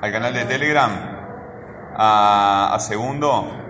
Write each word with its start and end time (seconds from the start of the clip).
al 0.00 0.12
canal 0.12 0.34
de 0.34 0.44
Telegram, 0.44 0.90
a, 1.96 2.74
a 2.74 2.78
segundo. 2.80 3.60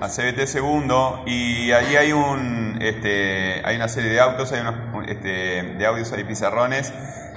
A 0.00 0.08
CBT 0.08 0.46
segundo 0.46 1.22
y 1.26 1.72
allí 1.72 1.94
hay 1.96 2.12
un 2.12 2.78
este, 2.80 3.60
hay 3.64 3.76
una 3.76 3.86
serie 3.88 4.10
de 4.10 4.20
autos, 4.20 4.50
hay 4.52 4.60
unos 4.60 4.74
un- 4.94 5.06
este, 5.08 5.62
de 5.76 5.86
audios, 5.86 6.10
hay 6.12 6.24
pizarrones. 6.24 6.92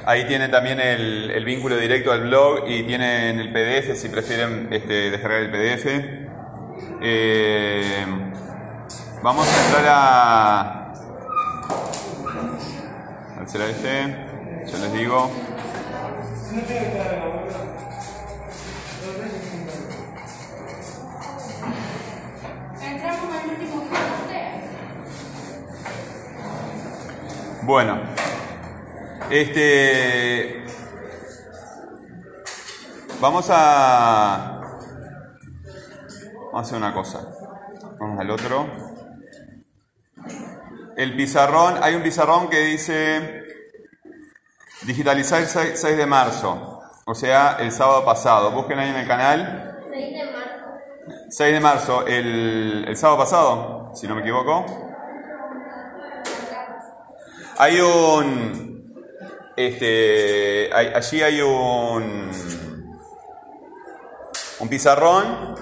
Ahí 0.05 0.25
tienen 0.27 0.49
también 0.51 0.79
el, 0.79 1.31
el 1.31 1.43
vínculo 1.45 1.75
directo 1.77 2.11
al 2.13 2.21
blog 2.21 2.63
y 2.67 2.83
tienen 2.83 3.39
el 3.39 3.51
PDF 3.51 3.97
si 3.97 4.07
prefieren 4.09 4.70
este, 4.71 5.11
descargar 5.11 5.41
el 5.41 5.51
PDF. 5.51 5.85
Eh, 7.01 8.05
vamos 9.21 9.45
a 9.47 9.65
entrar 9.65 9.85
a. 9.89 10.79
A 13.43 13.45
ver, 13.45 13.51
¿será 13.51 13.69
este? 13.69 14.71
Ya 14.71 14.77
les 14.77 14.93
digo. 14.93 15.29
Bueno, 27.63 27.99
este. 29.29 30.63
Vamos 33.20 33.48
a. 33.49 34.62
Vamos 36.35 36.53
a 36.53 36.59
hacer 36.59 36.77
una 36.77 36.93
cosa. 36.93 37.27
Vamos 37.99 38.20
al 38.20 38.31
otro. 38.31 38.92
El 40.97 41.15
pizarrón, 41.15 41.79
hay 41.81 41.95
un 41.95 42.03
pizarrón 42.03 42.49
que 42.49 42.59
dice 42.59 43.43
digitalizar 44.84 45.39
el 45.41 45.47
6 45.47 45.71
6 45.79 45.97
de 45.97 46.05
marzo, 46.05 46.81
o 47.05 47.15
sea, 47.15 47.57
el 47.59 47.71
sábado 47.71 48.05
pasado. 48.05 48.51
Busquen 48.51 48.79
ahí 48.79 48.90
en 48.90 48.98
el 48.98 49.07
canal. 49.07 49.79
6 49.91 50.13
de 50.13 50.31
marzo. 50.31 51.23
6 51.29 51.53
de 51.53 51.59
marzo, 51.59 52.07
el, 52.07 52.85
el 52.87 52.98
sábado 52.98 53.20
pasado, 53.20 53.91
si 53.95 54.07
no 54.07 54.15
me 54.15 54.21
equivoco. 54.21 54.65
Hay 57.57 57.79
un. 57.79 58.93
Este. 59.55 60.70
hay- 60.73 60.91
allí 60.96 61.21
hay 61.21 61.41
un. 61.41 62.31
Un 64.59 64.69
pizarrón. 64.69 65.56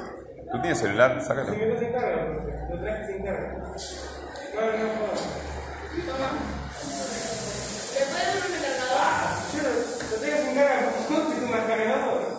¿Tú 0.51 0.59
tienes 0.61 0.79
celular? 0.79 1.21
Sácalo. 1.21 1.53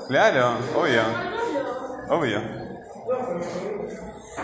Claro, 0.08 0.58
obvio. 0.74 1.02
Obvio. 2.10 2.42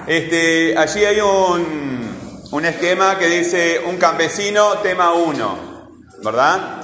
Este, 0.06 0.74
allí 0.78 1.04
hay 1.04 1.20
un, 1.20 2.46
un 2.50 2.64
esquema 2.64 3.18
que 3.18 3.26
dice 3.26 3.80
un 3.84 3.98
campesino, 3.98 4.78
tema 4.78 5.12
1, 5.12 5.88
¿verdad? 6.24 6.80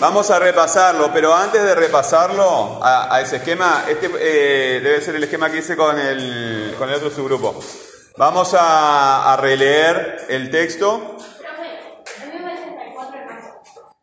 Vamos 0.00 0.30
a 0.30 0.38
repasarlo, 0.40 1.10
pero 1.12 1.32
antes 1.34 1.62
de 1.62 1.74
repasarlo 1.74 2.80
a, 2.82 3.20
ese 3.20 3.36
esquema, 3.36 3.84
este 3.88 4.10
eh, 4.18 4.80
debe 4.82 5.00
ser 5.00 5.14
el 5.14 5.22
esquema 5.22 5.50
que 5.50 5.58
hice 5.58 5.76
con 5.76 5.98
el, 5.98 6.74
con 6.76 6.88
el 6.88 6.96
otro 6.96 7.10
subgrupo. 7.10 7.60
Vamos 8.18 8.54
a, 8.58 9.36
releer 9.36 10.26
el 10.28 10.50
texto, 10.50 11.16
Profe, 11.18 12.22
a 12.22 12.26
mí 12.26 12.32
me 12.32 12.44
parece 12.44 12.68
hasta 12.68 12.82
el 12.84 12.92
4 12.94 13.18
de 13.18 13.24
marzo. 13.26 13.96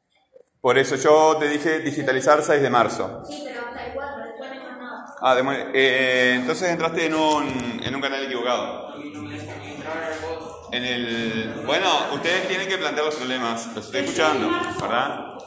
por 0.61 0.77
eso 0.77 0.95
yo 0.97 1.37
te 1.39 1.47
dije 1.49 1.79
digitalizar 1.79 2.43
6 2.43 2.61
de 2.61 2.69
marzo. 2.69 3.23
Sí, 3.27 3.43
pero 3.47 3.65
hasta 3.67 3.87
el 3.87 3.93
4, 3.93 4.23
después 4.27 4.51
no. 4.79 5.05
Ah, 5.21 5.35
demo- 5.35 5.51
eh, 5.73 6.33
entonces 6.35 6.69
entraste 6.69 7.05
en 7.07 7.15
un, 7.15 7.81
en 7.83 7.95
un 7.95 8.01
canal 8.01 8.23
equivocado. 8.23 8.93
En 10.71 10.83
el, 10.85 11.53
bueno, 11.65 11.87
ustedes 12.13 12.47
tienen 12.47 12.67
que 12.67 12.77
plantear 12.77 13.05
los 13.05 13.15
problemas, 13.15 13.67
los 13.75 13.85
estoy 13.85 14.01
escuchando, 14.01 14.49
¿verdad? 14.81 15.37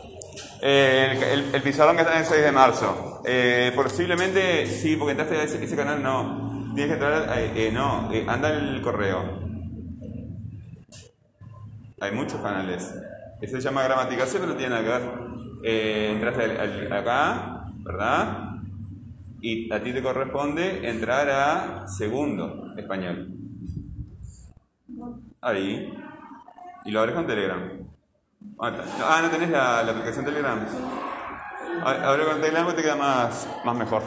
Eh, 0.63 1.09
el, 1.13 1.23
el- 1.23 1.55
el 1.55 1.63
pizarrón 1.63 1.97
que 1.97 2.03
está 2.03 2.15
en 2.15 2.21
el 2.21 2.27
6 2.27 2.43
de 2.43 2.53
marzo. 2.53 3.23
Eh, 3.25 3.73
posiblemente, 3.77 4.67
sí, 4.67 4.97
porque 4.97 5.13
entraste 5.13 5.37
a 5.37 5.43
ese, 5.45 5.63
ese 5.65 5.77
canal, 5.77 6.03
no. 6.03 6.56
Tienes 6.77 6.99
que 6.99 7.05
entrar, 7.05 7.29
a- 7.31 7.41
eh, 7.41 7.71
no, 7.73 8.13
eh, 8.13 8.27
anda 8.29 8.51
el 8.51 8.83
correo. 8.83 9.41
Hay 12.01 12.13
muchos 12.13 12.39
canales. 12.43 12.95
Ese 13.41 13.57
se 13.57 13.63
llama 13.63 13.83
gramática 13.85 14.27
C, 14.27 14.39
pero 14.39 14.53
no 14.53 14.59
tiene 14.59 14.75
nada 14.75 14.83
que 14.85 14.89
ver. 14.91 15.03
Eh, 15.65 16.11
entraste 16.13 16.45
al- 16.61 16.93
acá, 16.93 17.65
¿verdad? 17.79 18.51
Y 19.41 19.73
a 19.73 19.83
ti 19.83 19.93
te 19.95 20.03
corresponde 20.03 20.87
entrar 20.89 21.31
a 21.31 21.89
segundo 21.89 22.75
español. 22.77 23.33
Ahí. 25.41 25.93
Y 26.85 26.91
lo 26.91 27.01
abres 27.01 27.15
con 27.15 27.27
Telegram. 27.27 27.71
Ah. 28.61 28.73
Ah, 29.03 29.21
¿no 29.23 29.31
tenés 29.31 29.49
la, 29.49 29.81
aplicación 29.81 30.27
Telegram? 30.27 30.59
A- 31.85 32.09
Abre 32.11 32.25
con 32.27 32.41
Telegram 32.41 32.75
te 32.77 32.83
queda 32.83 32.97
más, 32.97 33.49
más 33.65 33.77
mejor. 33.77 34.03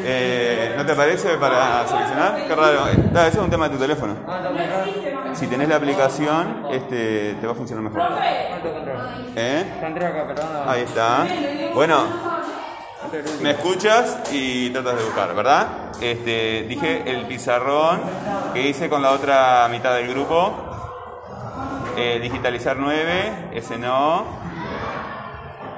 Eh, 0.00 0.74
¿No 0.76 0.86
te 0.86 0.94
parece 0.94 1.36
para 1.38 1.86
seleccionar? 1.86 2.46
Qué 2.46 2.54
raro. 2.54 2.86
Ese 2.88 3.28
es 3.28 3.36
un 3.36 3.50
tema 3.50 3.68
de 3.68 3.74
tu 3.74 3.80
teléfono. 3.80 4.14
Si 5.34 5.46
tenés 5.46 5.68
la 5.68 5.76
aplicación, 5.76 6.66
este, 6.70 7.34
te 7.40 7.46
va 7.46 7.52
a 7.52 7.56
funcionar 7.56 7.84
mejor. 7.84 8.02
¿Eh? 9.36 9.64
Ahí 10.66 10.82
está. 10.82 11.26
Bueno, 11.74 12.04
me 13.42 13.50
escuchas 13.52 14.18
y 14.32 14.70
tratas 14.70 14.96
de 14.96 15.04
buscar, 15.04 15.34
¿verdad? 15.34 15.66
Este, 16.00 16.64
dije 16.68 17.02
el 17.06 17.26
pizarrón 17.26 18.00
que 18.54 18.68
hice 18.68 18.88
con 18.88 19.02
la 19.02 19.12
otra 19.12 19.68
mitad 19.70 19.94
del 19.94 20.08
grupo. 20.08 20.64
Eh, 21.96 22.20
digitalizar 22.22 22.76
9, 22.76 23.50
ese 23.52 23.76
no. 23.76 24.47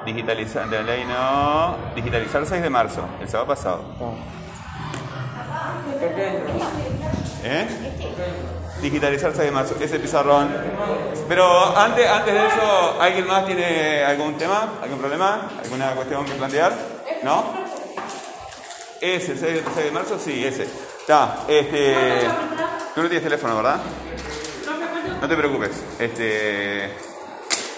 Digitalizar, 0.05 0.69
de 0.69 0.83
ley 0.83 1.05
no. 1.05 1.77
Digitalizar 1.95 2.47
6 2.47 2.63
de 2.63 2.71
marzo, 2.71 3.03
el 3.21 3.29
sábado 3.29 3.49
pasado. 3.49 3.85
¿Eh? 7.45 7.67
Digitalizar 8.81 9.33
6 9.33 9.45
de 9.45 9.51
marzo, 9.51 9.77
ese 9.81 9.99
pizarrón. 9.99 10.49
Pero 11.29 11.77
antes, 11.77 12.09
antes 12.09 12.33
de 12.33 12.47
eso, 12.47 13.01
¿alguien 13.01 13.27
más 13.27 13.45
tiene 13.47 14.03
algún 14.05 14.37
tema? 14.39 14.75
¿Algún 14.83 14.99
problema? 14.99 15.51
¿Alguna 15.63 15.95
cuestión 15.95 16.25
que 16.25 16.33
plantear? 16.33 16.73
¿No? 17.23 17.45
Ese, 19.01 19.37
6 19.37 19.41
de 19.41 19.63
6 19.75 19.85
de 19.85 19.91
marzo, 19.91 20.19
sí, 20.19 20.45
ese. 20.45 20.63
Está, 20.63 21.41
este. 21.47 21.95
Tú 22.95 23.03
no 23.03 23.09
tienes 23.09 23.23
teléfono, 23.23 23.57
¿verdad? 23.57 23.81
No 25.21 25.29
te 25.29 25.37
preocupes. 25.37 25.85
Este. 25.99 27.10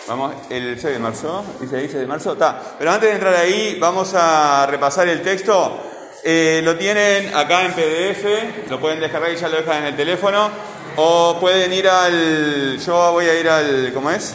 Vamos, 0.09 0.35
el 0.51 0.79
6 0.81 0.95
de 0.95 0.99
marzo, 0.99 1.45
dice 1.61 1.77
ahí 1.77 1.87
6 1.87 2.01
de 2.01 2.07
marzo, 2.07 2.33
está. 2.33 2.75
Pero 2.79 2.91
antes 2.91 3.09
de 3.09 3.15
entrar 3.15 3.35
ahí, 3.35 3.79
vamos 3.79 4.13
a 4.15 4.67
repasar 4.67 5.09
el 5.09 5.23
texto. 5.23 5.81
Eh, 6.25 6.61
lo 6.65 6.77
tienen 6.77 7.35
acá 7.35 7.65
en 7.65 7.73
PDF, 7.73 8.69
lo 8.71 8.81
pueden 8.81 9.01
descargar 9.01 9.33
y 9.33 9.37
ya 9.37 9.49
lo 9.49 9.59
dejan 9.59 9.79
en 9.79 9.85
el 9.87 9.97
teléfono. 9.97 10.51
O 10.97 11.39
pueden 11.41 11.73
ir 11.73 11.89
al. 11.89 12.79
Yo 12.79 13.13
voy 13.13 13.27
a 13.27 13.39
ir 13.39 13.49
al. 13.49 13.93
¿Cómo 13.95 14.11
es? 14.11 14.35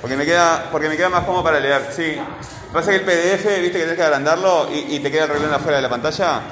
Porque 0.00 0.16
me 0.16 0.24
queda, 0.24 0.68
porque 0.70 0.88
me 0.88 0.96
queda 0.96 1.08
más 1.08 1.24
cómodo 1.24 1.42
para 1.42 1.58
leer, 1.58 1.88
sí. 1.90 2.16
Pasa 2.72 2.90
que 2.90 2.96
el 2.96 3.02
PDF, 3.02 3.44
viste 3.44 3.62
que 3.62 3.70
tienes 3.70 3.96
que 3.96 4.02
agrandarlo 4.02 4.68
y, 4.72 4.98
te 5.00 5.10
queda 5.10 5.24
el 5.24 5.30
reloj 5.30 5.52
afuera 5.52 5.76
de 5.76 5.82
la 5.82 5.88
pantalla. 5.88 6.42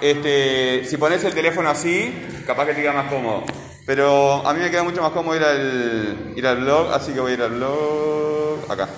Este, 0.00 0.84
si 0.84 0.96
pones 0.96 1.22
el 1.24 1.34
teléfono 1.34 1.70
así, 1.70 2.42
capaz 2.46 2.66
que 2.66 2.74
te 2.74 2.82
queda 2.82 2.92
más 2.92 3.10
cómodo. 3.10 3.44
Pero 3.90 4.46
a 4.46 4.54
mí 4.54 4.60
me 4.60 4.70
queda 4.70 4.84
mucho 4.84 5.02
más 5.02 5.10
cómodo 5.10 5.34
ir 5.34 5.42
al, 5.42 6.32
ir 6.36 6.46
al 6.46 6.58
blog, 6.58 6.92
así 6.92 7.12
que 7.12 7.18
voy 7.18 7.32
a 7.32 7.34
ir 7.34 7.42
al 7.42 7.50
blog. 7.50 8.70
Acá. 8.70 8.88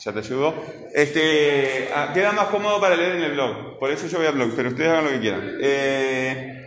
Ya 0.00 0.12
te 0.12 0.18
ayudo. 0.18 0.54
Este, 0.92 1.88
ah, 1.94 2.10
queda 2.12 2.32
más 2.32 2.48
cómodo 2.48 2.78
para 2.78 2.94
leer 2.94 3.16
en 3.16 3.22
el 3.22 3.32
blog. 3.32 3.78
Por 3.78 3.90
eso 3.90 4.06
yo 4.06 4.18
voy 4.18 4.26
al 4.26 4.34
blog, 4.34 4.50
pero 4.54 4.68
ustedes 4.68 4.90
hagan 4.90 5.04
lo 5.04 5.10
que 5.12 5.20
quieran. 5.20 5.50
Eh, 5.62 6.62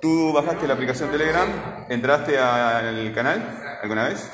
¿Tú 0.00 0.32
bajaste 0.32 0.66
la 0.66 0.74
aplicación 0.74 1.12
Telegram? 1.12 1.86
¿Entraste 1.88 2.36
al 2.36 3.12
canal 3.14 3.78
alguna 3.82 4.08
vez? 4.08 4.28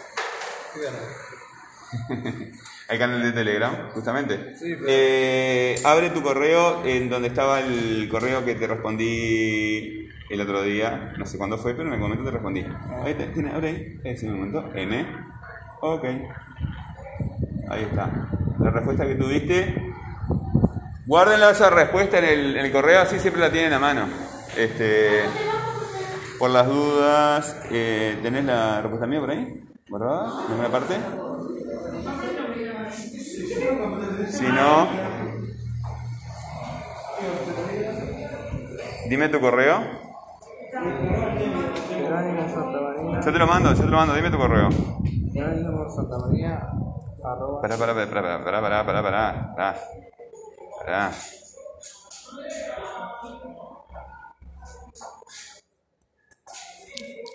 Al 2.89 2.99
canal 2.99 3.23
de 3.23 3.33
Telegram, 3.33 3.91
justamente. 3.93 4.57
Eh, 4.89 5.79
abre 5.85 6.09
tu 6.09 6.23
correo 6.23 6.87
en 6.87 7.11
donde 7.11 7.29
estaba 7.29 7.61
el 7.61 8.09
correo 8.11 8.47
que 8.47 8.55
te 8.55 8.67
respondí 8.67 10.09
el 10.29 10.41
otro 10.41 10.63
día. 10.63 11.13
No 11.19 11.27
sé 11.27 11.39
cuándo 11.39 11.59
fue, 11.59 11.75
pero 11.75 11.89
en 11.89 11.95
el 11.95 12.01
momento 12.01 12.25
te 12.25 12.31
respondí. 12.31 12.65
Te, 13.05 13.27
tiene, 13.29 13.53
ahí, 13.53 14.01
ese 14.05 14.29
momento. 14.29 14.71
M. 14.75 15.07
Ok. 15.81 16.05
Ahí 17.71 17.83
está. 17.83 18.29
La 18.59 18.71
respuesta 18.71 19.07
que 19.07 19.15
tuviste. 19.15 19.93
Guárdenla 21.07 21.51
esa 21.51 21.71
respuesta 21.71 22.19
en 22.19 22.57
el, 22.57 22.73
correo, 22.73 23.01
así 23.01 23.19
siempre 23.19 23.41
la 23.41 23.51
tienen 23.51 23.73
a 23.73 23.79
mano. 23.79 24.09
Este. 24.57 25.23
Por 26.39 26.51
las 26.51 26.67
dudas, 26.67 27.57
eh, 27.71 28.19
¿tenés 28.23 28.45
la 28.45 28.81
respuesta 28.81 29.07
mía 29.07 29.21
por 29.21 29.31
ahí? 29.31 29.65
¿Verdad? 29.91 30.27
¿En 30.47 30.53
alguna 30.53 30.69
parte? 30.69 30.95
Si 34.31 34.45
no, 34.45 34.89
dime 39.09 39.29
tu 39.29 39.41
correo. 39.41 40.08
Yo 43.25 43.33
te 43.33 43.39
lo 43.39 43.47
mando, 43.47 43.73
yo 43.73 43.85
te 43.85 43.91
lo 43.91 43.97
mando, 43.97 44.15
dime 44.15 44.31
tu 44.31 44.37
correo. 44.37 44.69
Jerónimo 45.33 45.89
Santamaría. 45.89 46.61
Arroba. 47.25 47.63
Pará, 47.63 47.79
pará, 47.79 47.95
pará, 47.95 48.11
pará, 48.11 48.45
pará, 48.45 48.63
pará, 48.63 48.85
pará, 48.85 49.03
pará. 49.03 49.49
Pará. 50.79 51.11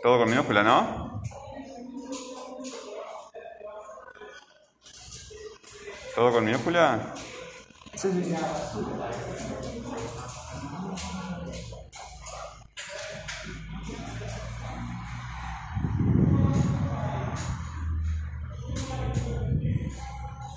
Todo 0.03 0.19
con 0.19 0.29
minúscula, 0.29 0.61
¿no? 0.63 1.21
¿Todo 6.15 6.31
con 6.31 6.45
minúscula? 6.45 7.13
Sí, 7.95 8.11
sí, 8.11 8.23
sí. 8.23 8.35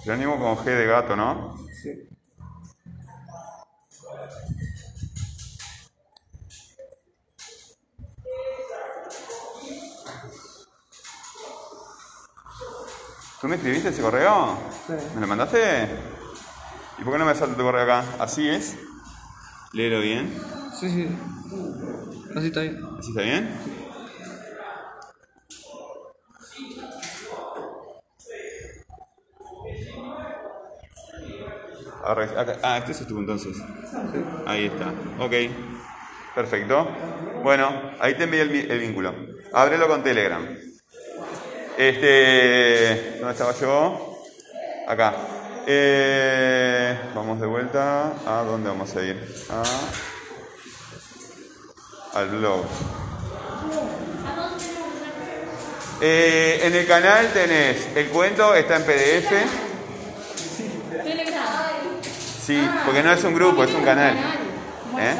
Jerónimo 0.07 0.39
con 0.39 0.57
G 0.59 0.67
de 0.67 0.87
gato, 0.87 1.17
¿no? 1.17 1.59
Sí. 1.83 2.09
¿Tú 13.41 13.49
me 13.49 13.57
escribiste 13.57 13.89
ese 13.89 14.01
correo? 14.01 14.57
Sí. 14.87 14.93
¿Me 15.17 15.23
lo 15.23 15.27
mandaste? 15.27 15.89
¿Y 16.99 17.03
por 17.03 17.13
qué 17.13 17.19
no 17.19 17.25
me 17.25 17.35
salta 17.35 17.57
tu 17.57 17.65
correo 17.65 17.83
acá? 17.83 18.05
¿Así 18.21 18.49
es? 18.49 18.77
Léelo 19.73 19.99
bien. 19.99 20.33
Sí, 20.79 20.89
sí. 20.89 21.09
Así 22.37 22.47
está 22.47 22.61
bien. 22.61 22.81
¿Así 22.97 23.09
está 23.09 23.23
bien? 23.23 23.76
Ah, 32.63 32.79
este 32.79 32.93
es 32.93 33.07
tú 33.07 33.19
entonces. 33.19 33.57
Ahí 34.47 34.67
está. 34.67 34.93
Ok. 35.19 35.33
Perfecto. 36.35 36.89
Bueno, 37.43 37.93
ahí 37.99 38.15
te 38.15 38.25
envié 38.25 38.43
el, 38.43 38.79
vínculo. 38.79 39.15
Ábrelo 39.53 39.89
con 39.89 40.03
Telegram. 40.03 40.47
Este. 41.77 43.19
¿Dónde 43.19 43.33
estaba 43.33 43.53
yo? 43.55 44.19
Acá. 44.87 45.15
Eh, 45.67 46.97
vamos 47.15 47.41
de 47.41 47.47
vuelta. 47.47 48.13
¿A 48.27 48.45
dónde 48.45 48.69
vamos 48.69 48.95
a 48.95 49.03
ir? 49.03 49.17
A, 49.51 49.63
al 52.19 52.29
blog. 52.29 52.65
Eh, 56.01 56.61
en 56.63 56.75
el 56.75 56.87
canal 56.87 57.33
tenés 57.33 57.89
el 57.97 58.09
cuento, 58.09 58.55
está 58.55 58.77
en 58.77 58.83
PDF. 58.83 59.66
Sí, 62.47 62.57
porque 62.85 63.03
no 63.03 63.13
es 63.13 63.25
un 63.25 63.35
grupo, 63.35 63.65
es 63.65 63.75
un 63.75 63.83
canal. 63.85 64.15
¿Eh? 64.99 65.15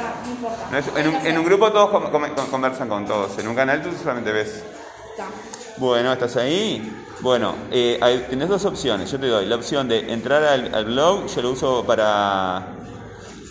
No 0.71 0.79
es- 0.79 0.87
en, 0.97 1.09
un, 1.09 1.27
en 1.27 1.39
un 1.39 1.45
grupo 1.45 1.71
todos 1.73 1.91
con- 1.91 2.11
conversan 2.51 2.89
con 2.89 3.05
todos. 3.05 3.37
En 3.39 3.49
un 3.49 3.55
canal 3.57 3.83
tú 3.83 3.89
solamente 4.01 4.31
ves. 4.33 4.63
Bueno, 5.79 6.13
¿estás 6.13 6.37
ahí? 6.37 6.89
Bueno, 7.21 7.55
eh, 7.71 7.99
hay- 8.01 8.27
tenés 8.31 8.49
dos 8.49 8.65
opciones. 8.65 9.11
Yo 9.11 9.19
te 9.19 9.27
doy 9.27 9.45
la 9.47 9.57
opción 9.57 9.89
de 9.89 10.13
entrar 10.13 10.43
al, 10.45 10.75
al 10.75 10.85
blog, 10.85 11.27
yo 11.27 11.43
lo 11.43 11.51
uso 11.51 11.85
para, 11.85 12.69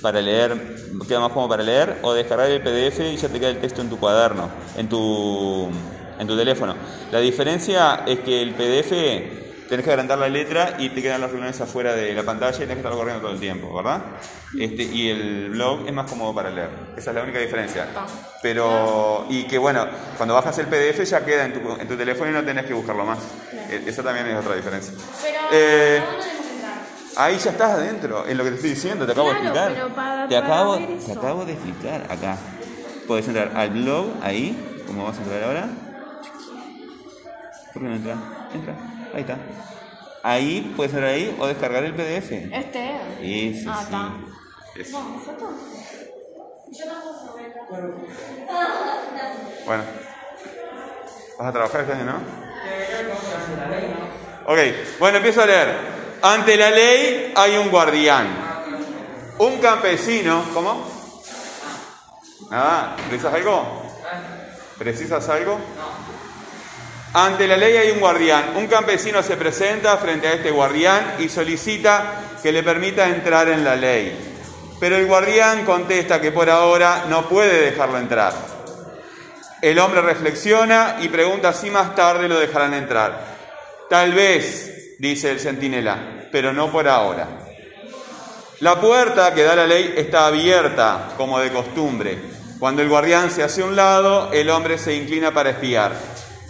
para 0.01 0.21
leer, 0.21 0.78
queda 1.07 1.19
más 1.19 1.31
como 1.31 1.50
para 1.50 1.62
leer, 1.62 2.00
o 2.01 2.13
descargar 2.13 2.50
el 2.50 2.62
PDF 2.62 3.00
y 3.13 3.18
ya 3.18 3.28
te 3.28 3.39
queda 3.39 3.50
el 3.50 3.60
texto 3.60 3.81
en 3.81 3.89
tu 3.89 4.00
cuaderno, 4.00 4.50
en 4.78 4.88
tu, 4.88 5.68
en 6.18 6.28
tu 6.28 6.38
teléfono. 6.38 6.75
La 7.12 7.19
diferencia 7.19 8.04
es 8.07 8.19
que 8.19 8.42
el 8.42 8.54
PDF 8.54 9.44
tenés 9.70 9.84
que 9.86 9.92
agrandar 9.92 10.18
la 10.18 10.30
letra 10.30 10.76
y 10.80 10.90
te 10.90 11.02
quedan 11.02 11.22
los 11.22 11.32
renglones 11.32 11.60
afuera 11.62 11.94
de 11.94 12.14
la 12.14 12.24
pantalla 12.24 12.56
y 12.56 12.60
tenés 12.60 12.76
que 12.76 12.80
estarlo 12.80 12.98
corriendo 12.98 13.22
todo 13.24 13.34
el 13.34 13.40
tiempo, 13.40 13.74
¿verdad? 13.76 14.02
Este, 14.60 14.84
y 14.84 15.10
el 15.10 15.50
blog 15.52 15.88
es 15.88 15.94
más 15.94 16.10
cómodo 16.10 16.34
para 16.34 16.50
leer. 16.50 16.70
Esa 16.96 17.12
es 17.12 17.16
la 17.16 17.24
única 17.24 17.40
diferencia. 17.40 17.88
Pero, 18.42 19.26
y 19.30 19.44
que 19.46 19.58
bueno, 19.58 19.86
cuando 20.18 20.34
bajas 20.36 20.58
el 20.60 20.68
PDF 20.68 21.04
ya 21.04 21.24
queda 21.26 21.46
en 21.46 21.54
tu, 21.54 21.72
en 21.82 21.88
tu 21.88 21.96
teléfono 21.98 22.30
y 22.32 22.34
no 22.34 22.44
tenés 22.44 22.66
que 22.66 22.74
buscarlo 22.74 23.06
más. 23.06 23.20
E- 23.70 23.84
Esa 23.88 24.04
también 24.04 24.28
es 24.28 24.38
otra 24.38 24.56
diferencia. 24.56 24.94
Pero, 25.22 25.40
Eh. 25.52 26.04
Ahí 27.18 27.38
ya 27.38 27.52
estás 27.52 27.72
adentro, 27.72 28.28
en 28.28 28.38
lo 28.38 28.44
que 28.44 28.50
te 28.50 28.56
estoy 28.58 28.72
diciendo, 28.72 29.06
te 29.06 29.14
acabo 29.14 29.30
de 29.30 29.36
explicar. 29.36 29.72
pero 29.74 29.88
para- 29.96 30.28
te, 30.28 30.36
para 30.36 30.46
acabo, 30.46 30.78
te 30.78 31.12
acabo 31.14 31.46
de 31.46 31.54
explicar 31.54 32.02
acá. 32.10 32.38
Puedes 33.08 33.26
entrar 33.30 33.54
al 33.56 33.70
blog, 33.70 34.08
ahí, 34.22 34.84
como 34.86 35.06
vas 35.06 35.18
a 35.18 35.22
entrar 35.22 35.44
ahora. 35.46 35.70
¿Por 37.74 37.82
qué 37.82 37.88
no 37.88 37.96
entra? 37.96 38.16
Entra, 38.54 38.74
ahí 39.16 39.22
está. 39.22 39.38
Ahí 40.24 40.74
puedes 40.76 40.94
entrar 40.94 41.12
ahí 41.12 41.36
o 41.40 41.48
descargar 41.48 41.84
el 41.84 41.94
PDF. 41.94 42.32
Este. 42.32 42.92
Ese, 43.22 43.66
Ah, 43.70 43.78
sí. 43.78 43.84
está. 43.86 44.12
Eso. 44.82 44.98
Vamos, 44.98 45.22
¿esto? 45.28 45.50
Bueno. 49.66 49.84
¿Vas 51.38 51.48
a 51.48 51.52
trabajar 51.52 51.82
año, 51.92 52.06
no? 52.06 52.46
Ok, 54.48 54.60
bueno, 55.00 55.18
empiezo 55.18 55.42
a 55.42 55.46
leer. 55.46 55.76
Ante 56.22 56.56
la 56.56 56.72
ley 56.72 57.34
hay 57.36 57.58
un 57.58 57.70
guardián. 57.70 58.28
Un 59.38 59.58
campesino, 59.58 60.44
¿cómo? 60.54 60.88
Nada, 62.50 62.96
¿precisas 63.10 63.34
algo? 63.34 63.84
¿Precisas 64.78 65.28
algo? 65.30 65.58
Ante 67.16 67.48
la 67.48 67.56
ley 67.56 67.78
hay 67.78 67.92
un 67.92 68.02
guardián. 68.02 68.58
Un 68.58 68.68
campesino 68.68 69.24
se 69.24 69.38
presenta 69.38 69.96
frente 69.96 70.28
a 70.28 70.34
este 70.34 70.52
guardián 70.52 71.16
y 71.18 71.30
solicita 71.30 72.40
que 72.44 72.52
le 72.52 72.62
permita 72.62 73.08
entrar 73.08 73.48
en 73.48 73.64
la 73.64 73.78
ley. 73.78 74.34
Pero 74.82 74.98
el 74.98 75.06
guardián 75.06 75.64
contesta 75.64 76.20
que 76.20 76.34
por 76.34 76.50
ahora 76.50 77.06
no 77.08 77.30
puede 77.30 77.72
dejarlo 77.72 78.00
entrar. 78.00 78.34
El 79.62 79.80
hombre 79.80 80.02
reflexiona 80.02 80.98
y 81.00 81.08
pregunta 81.08 81.54
si 81.54 81.70
más 81.70 81.96
tarde 81.96 82.28
lo 82.28 82.38
dejarán 82.38 82.74
entrar. 82.74 83.18
Tal 83.90 84.12
vez, 84.12 84.98
dice 85.00 85.31
el 85.31 85.40
centinela, 85.40 86.28
pero 86.34 86.52
no 86.52 86.69
por 86.69 86.86
ahora. 86.86 87.30
La 88.60 88.81
puerta 88.81 89.34
que 89.34 89.44
da 89.44 89.56
la 89.56 89.66
ley 89.66 89.94
está 89.95 90.28
abierta, 90.28 91.14
como 91.16 91.40
de 91.40 91.50
costumbre. 91.50 92.18
Cuando 92.60 92.81
el 92.81 92.90
guardián 92.90 93.31
se 93.31 93.42
hace 93.42 93.62
a 93.62 93.66
un 93.66 93.78
lado, 93.78 94.34
el 94.34 94.50
hombre 94.50 94.78
se 94.78 94.94
inclina 94.94 95.34
para 95.34 95.52
espiar. 95.52 95.94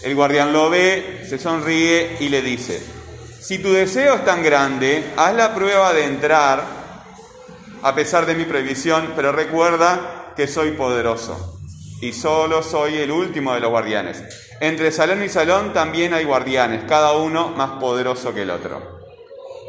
El 0.06 0.14
guardián 0.14 0.54
lo 0.54 0.70
ve, 0.70 1.26
se 1.28 1.40
sonríe 1.40 2.18
y 2.20 2.30
le 2.30 2.44
dice, 2.44 2.80
si 3.42 3.58
tu 3.58 3.74
deseo 3.74 4.14
es 4.14 4.24
tan 4.24 4.44
grande, 4.44 5.04
haz 5.18 5.34
la 5.34 5.56
prueba 5.56 5.94
de 5.94 6.06
entrar, 6.06 6.64
a 7.82 7.96
pesar 7.96 8.28
de 8.28 8.36
mi 8.36 8.46
prohibición, 8.46 9.14
pero 9.16 9.32
recuerda 9.32 10.32
que 10.36 10.46
soy 10.46 10.74
poderoso 10.74 11.60
y 12.02 12.14
solo 12.14 12.62
soy 12.62 12.98
el 12.98 13.10
último 13.10 13.56
de 13.56 13.62
los 13.62 13.72
guardianes. 13.72 14.24
Entre 14.60 14.92
salón 14.92 15.24
y 15.24 15.30
salón 15.30 15.74
también 15.74 16.14
hay 16.14 16.24
guardianes, 16.24 16.84
cada 16.88 17.14
uno 17.14 17.50
más 17.50 17.80
poderoso 17.80 18.32
que 18.32 18.44
el 18.44 18.52
otro. 18.52 19.02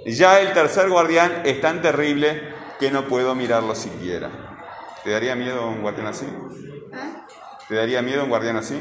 Ya 0.04 0.42
el 0.42 0.52
tercer 0.52 0.90
guardián 0.90 1.44
es 1.46 1.62
tan 1.62 1.80
terrible 1.80 2.42
que 2.78 2.90
no 2.90 3.08
puedo 3.08 3.34
mirarlo 3.34 3.74
siquiera. 3.74 4.30
¿Te 5.02 5.12
daría 5.12 5.34
miedo 5.34 5.66
un 5.66 5.80
guardián 5.80 6.08
así? 6.08 6.26
¿Te 7.70 7.74
daría 7.74 8.02
miedo 8.02 8.24
un 8.24 8.28
guardián 8.28 8.58
así? 8.58 8.78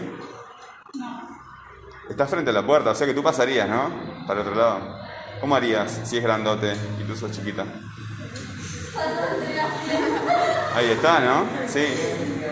Estás 2.09 2.29
frente 2.29 2.51
a 2.51 2.53
la 2.53 2.65
puerta, 2.65 2.91
o 2.91 2.95
sea 2.95 3.07
que 3.07 3.13
tú 3.13 3.23
pasarías, 3.23 3.67
¿no? 3.67 3.89
Para 4.27 4.41
el 4.41 4.47
otro 4.47 4.59
lado. 4.59 4.99
¿Cómo 5.41 5.55
harías 5.55 6.01
si 6.03 6.17
es 6.17 6.23
grandote 6.23 6.73
y 6.99 7.03
tú 7.03 7.15
sos 7.15 7.31
chiquita? 7.31 7.65
Ahí 10.75 10.91
está, 10.91 11.19
¿no? 11.19 11.45
Sí. 11.67 11.85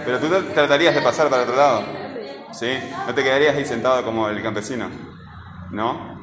Pero 0.05 0.19
tú 0.19 0.27
tra- 0.27 0.53
tratarías 0.53 0.95
de 0.95 1.01
pasar 1.01 1.29
para 1.29 1.43
el 1.43 1.49
otro 1.49 1.61
lado. 1.61 1.83
¿Sí? 2.53 2.77
¿No 3.07 3.13
te 3.13 3.23
quedarías 3.23 3.55
ahí 3.55 3.65
sentado 3.65 4.03
como 4.03 4.29
el 4.29 4.41
campesino? 4.41 4.89
¿No? 5.71 6.19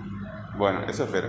Bueno, 0.57 0.81
eso 0.89 1.05
espero. 1.05 1.29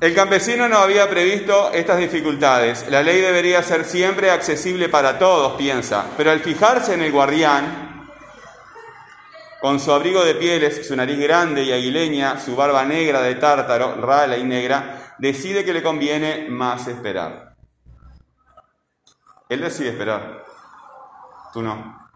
El 0.00 0.14
campesino 0.14 0.68
no 0.68 0.78
había 0.78 1.08
previsto 1.08 1.70
estas 1.72 1.98
dificultades. 1.98 2.86
La 2.90 3.02
ley 3.02 3.20
debería 3.20 3.62
ser 3.62 3.84
siempre 3.84 4.30
accesible 4.30 4.88
para 4.88 5.18
todos, 5.18 5.52
piensa. 5.52 6.06
Pero 6.16 6.30
al 6.32 6.40
fijarse 6.40 6.94
en 6.94 7.02
el 7.02 7.12
guardián, 7.12 7.91
con 9.62 9.78
su 9.78 9.92
abrigo 9.92 10.24
de 10.24 10.34
pieles, 10.34 10.88
su 10.88 10.96
nariz 10.96 11.20
grande 11.20 11.62
y 11.62 11.70
aguileña, 11.70 12.36
su 12.40 12.56
barba 12.56 12.84
negra 12.84 13.22
de 13.22 13.36
tártaro, 13.36 13.94
rala 13.94 14.36
y 14.36 14.42
negra, 14.42 15.14
decide 15.18 15.64
que 15.64 15.72
le 15.72 15.84
conviene 15.84 16.48
más 16.50 16.88
esperar. 16.88 17.54
Él 19.48 19.60
decide 19.60 19.90
esperar. 19.90 20.42
Tú 21.52 21.62
no. 21.62 22.10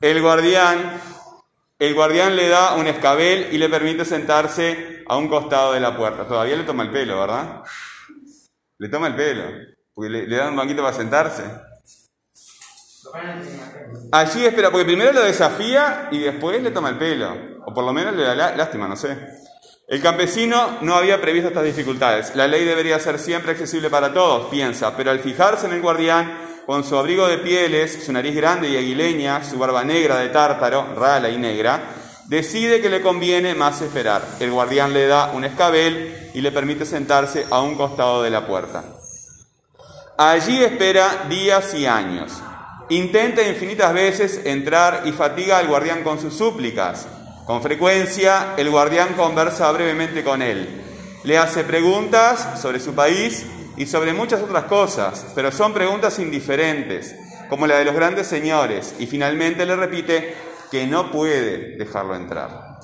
El 0.00 0.20
guardián, 0.20 1.00
el 1.78 1.94
guardián 1.94 2.34
le 2.34 2.48
da 2.48 2.74
un 2.74 2.88
escabel 2.88 3.50
y 3.52 3.58
le 3.58 3.68
permite 3.68 4.04
sentarse 4.04 5.04
a 5.06 5.16
un 5.16 5.28
costado 5.28 5.72
de 5.72 5.78
la 5.78 5.96
puerta. 5.96 6.26
Todavía 6.26 6.56
le 6.56 6.64
toma 6.64 6.82
el 6.82 6.90
pelo, 6.90 7.20
¿verdad? 7.20 7.62
Le 8.76 8.88
toma 8.88 9.06
el 9.06 9.14
pelo, 9.14 9.44
porque 9.94 10.10
le, 10.10 10.26
le 10.26 10.36
da 10.36 10.48
un 10.48 10.56
banquito 10.56 10.82
para 10.82 10.96
sentarse. 10.96 11.44
Allí 14.12 14.44
espera, 14.44 14.70
porque 14.70 14.84
primero 14.84 15.12
lo 15.12 15.22
desafía 15.22 16.08
y 16.10 16.18
después 16.18 16.62
le 16.62 16.70
toma 16.70 16.88
el 16.90 16.98
pelo, 16.98 17.32
o 17.66 17.72
por 17.72 17.84
lo 17.84 17.92
menos 17.92 18.14
le 18.14 18.22
da 18.24 18.34
lá- 18.34 18.56
lástima, 18.56 18.88
no 18.88 18.96
sé. 18.96 19.16
El 19.88 20.00
campesino 20.00 20.78
no 20.82 20.94
había 20.94 21.20
previsto 21.20 21.48
estas 21.48 21.64
dificultades. 21.64 22.34
La 22.36 22.46
ley 22.46 22.64
debería 22.64 22.98
ser 23.00 23.18
siempre 23.18 23.52
accesible 23.52 23.90
para 23.90 24.12
todos, 24.12 24.46
piensa, 24.48 24.96
pero 24.96 25.10
al 25.10 25.20
fijarse 25.20 25.66
en 25.66 25.72
el 25.72 25.80
guardián, 25.82 26.38
con 26.66 26.84
su 26.84 26.96
abrigo 26.96 27.26
de 27.26 27.38
pieles, 27.38 28.04
su 28.04 28.12
nariz 28.12 28.34
grande 28.36 28.68
y 28.68 28.76
aguileña, 28.76 29.42
su 29.42 29.58
barba 29.58 29.82
negra 29.82 30.18
de 30.18 30.28
tártaro, 30.28 30.94
rala 30.94 31.28
y 31.28 31.36
negra, 31.38 31.82
decide 32.28 32.80
que 32.80 32.88
le 32.90 33.00
conviene 33.02 33.54
más 33.56 33.80
esperar. 33.82 34.22
El 34.38 34.52
guardián 34.52 34.92
le 34.92 35.08
da 35.08 35.32
un 35.32 35.44
escabel 35.44 36.30
y 36.32 36.40
le 36.40 36.52
permite 36.52 36.86
sentarse 36.86 37.46
a 37.50 37.60
un 37.60 37.74
costado 37.74 38.22
de 38.22 38.30
la 38.30 38.46
puerta. 38.46 38.84
Allí 40.16 40.62
espera 40.62 41.24
días 41.28 41.74
y 41.74 41.86
años. 41.86 42.30
Intenta 42.90 43.46
infinitas 43.46 43.94
veces 43.94 44.40
entrar 44.44 45.02
y 45.04 45.12
fatiga 45.12 45.58
al 45.58 45.68
guardián 45.68 46.02
con 46.02 46.20
sus 46.20 46.34
súplicas. 46.36 47.06
Con 47.46 47.62
frecuencia, 47.62 48.54
el 48.56 48.68
guardián 48.68 49.14
conversa 49.14 49.70
brevemente 49.70 50.24
con 50.24 50.42
él. 50.42 50.68
Le 51.22 51.38
hace 51.38 51.62
preguntas 51.62 52.60
sobre 52.60 52.80
su 52.80 52.92
país 52.92 53.46
y 53.76 53.86
sobre 53.86 54.12
muchas 54.12 54.42
otras 54.42 54.64
cosas, 54.64 55.24
pero 55.36 55.52
son 55.52 55.72
preguntas 55.72 56.18
indiferentes, 56.18 57.14
como 57.48 57.68
la 57.68 57.78
de 57.78 57.84
los 57.84 57.94
grandes 57.94 58.26
señores, 58.26 58.96
y 58.98 59.06
finalmente 59.06 59.64
le 59.66 59.76
repite 59.76 60.34
que 60.72 60.84
no 60.88 61.12
puede 61.12 61.76
dejarlo 61.76 62.16
entrar. 62.16 62.80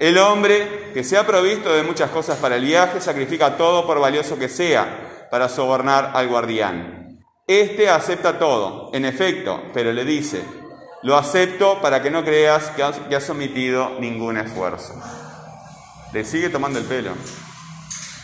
El 0.00 0.18
hombre, 0.18 0.90
que 0.92 1.04
se 1.04 1.16
ha 1.16 1.24
provisto 1.24 1.72
de 1.72 1.84
muchas 1.84 2.10
cosas 2.10 2.38
para 2.38 2.56
el 2.56 2.64
viaje, 2.64 3.00
sacrifica 3.00 3.56
todo 3.56 3.86
por 3.86 4.00
valioso 4.00 4.36
que 4.36 4.48
sea 4.48 5.28
para 5.30 5.48
sobornar 5.48 6.10
al 6.14 6.26
guardián. 6.26 6.95
Este 7.48 7.88
acepta 7.88 8.40
todo, 8.40 8.90
en 8.92 9.04
efecto, 9.04 9.62
pero 9.72 9.92
le 9.92 10.04
dice, 10.04 10.42
lo 11.04 11.16
acepto 11.16 11.80
para 11.80 12.02
que 12.02 12.10
no 12.10 12.24
creas 12.24 12.70
que 12.70 12.82
has, 12.82 12.98
que 12.98 13.14
has 13.14 13.30
omitido 13.30 14.00
ningún 14.00 14.36
esfuerzo. 14.36 15.00
Le 16.12 16.24
sigue 16.24 16.48
tomando 16.48 16.80
el 16.80 16.86
pelo. 16.86 17.12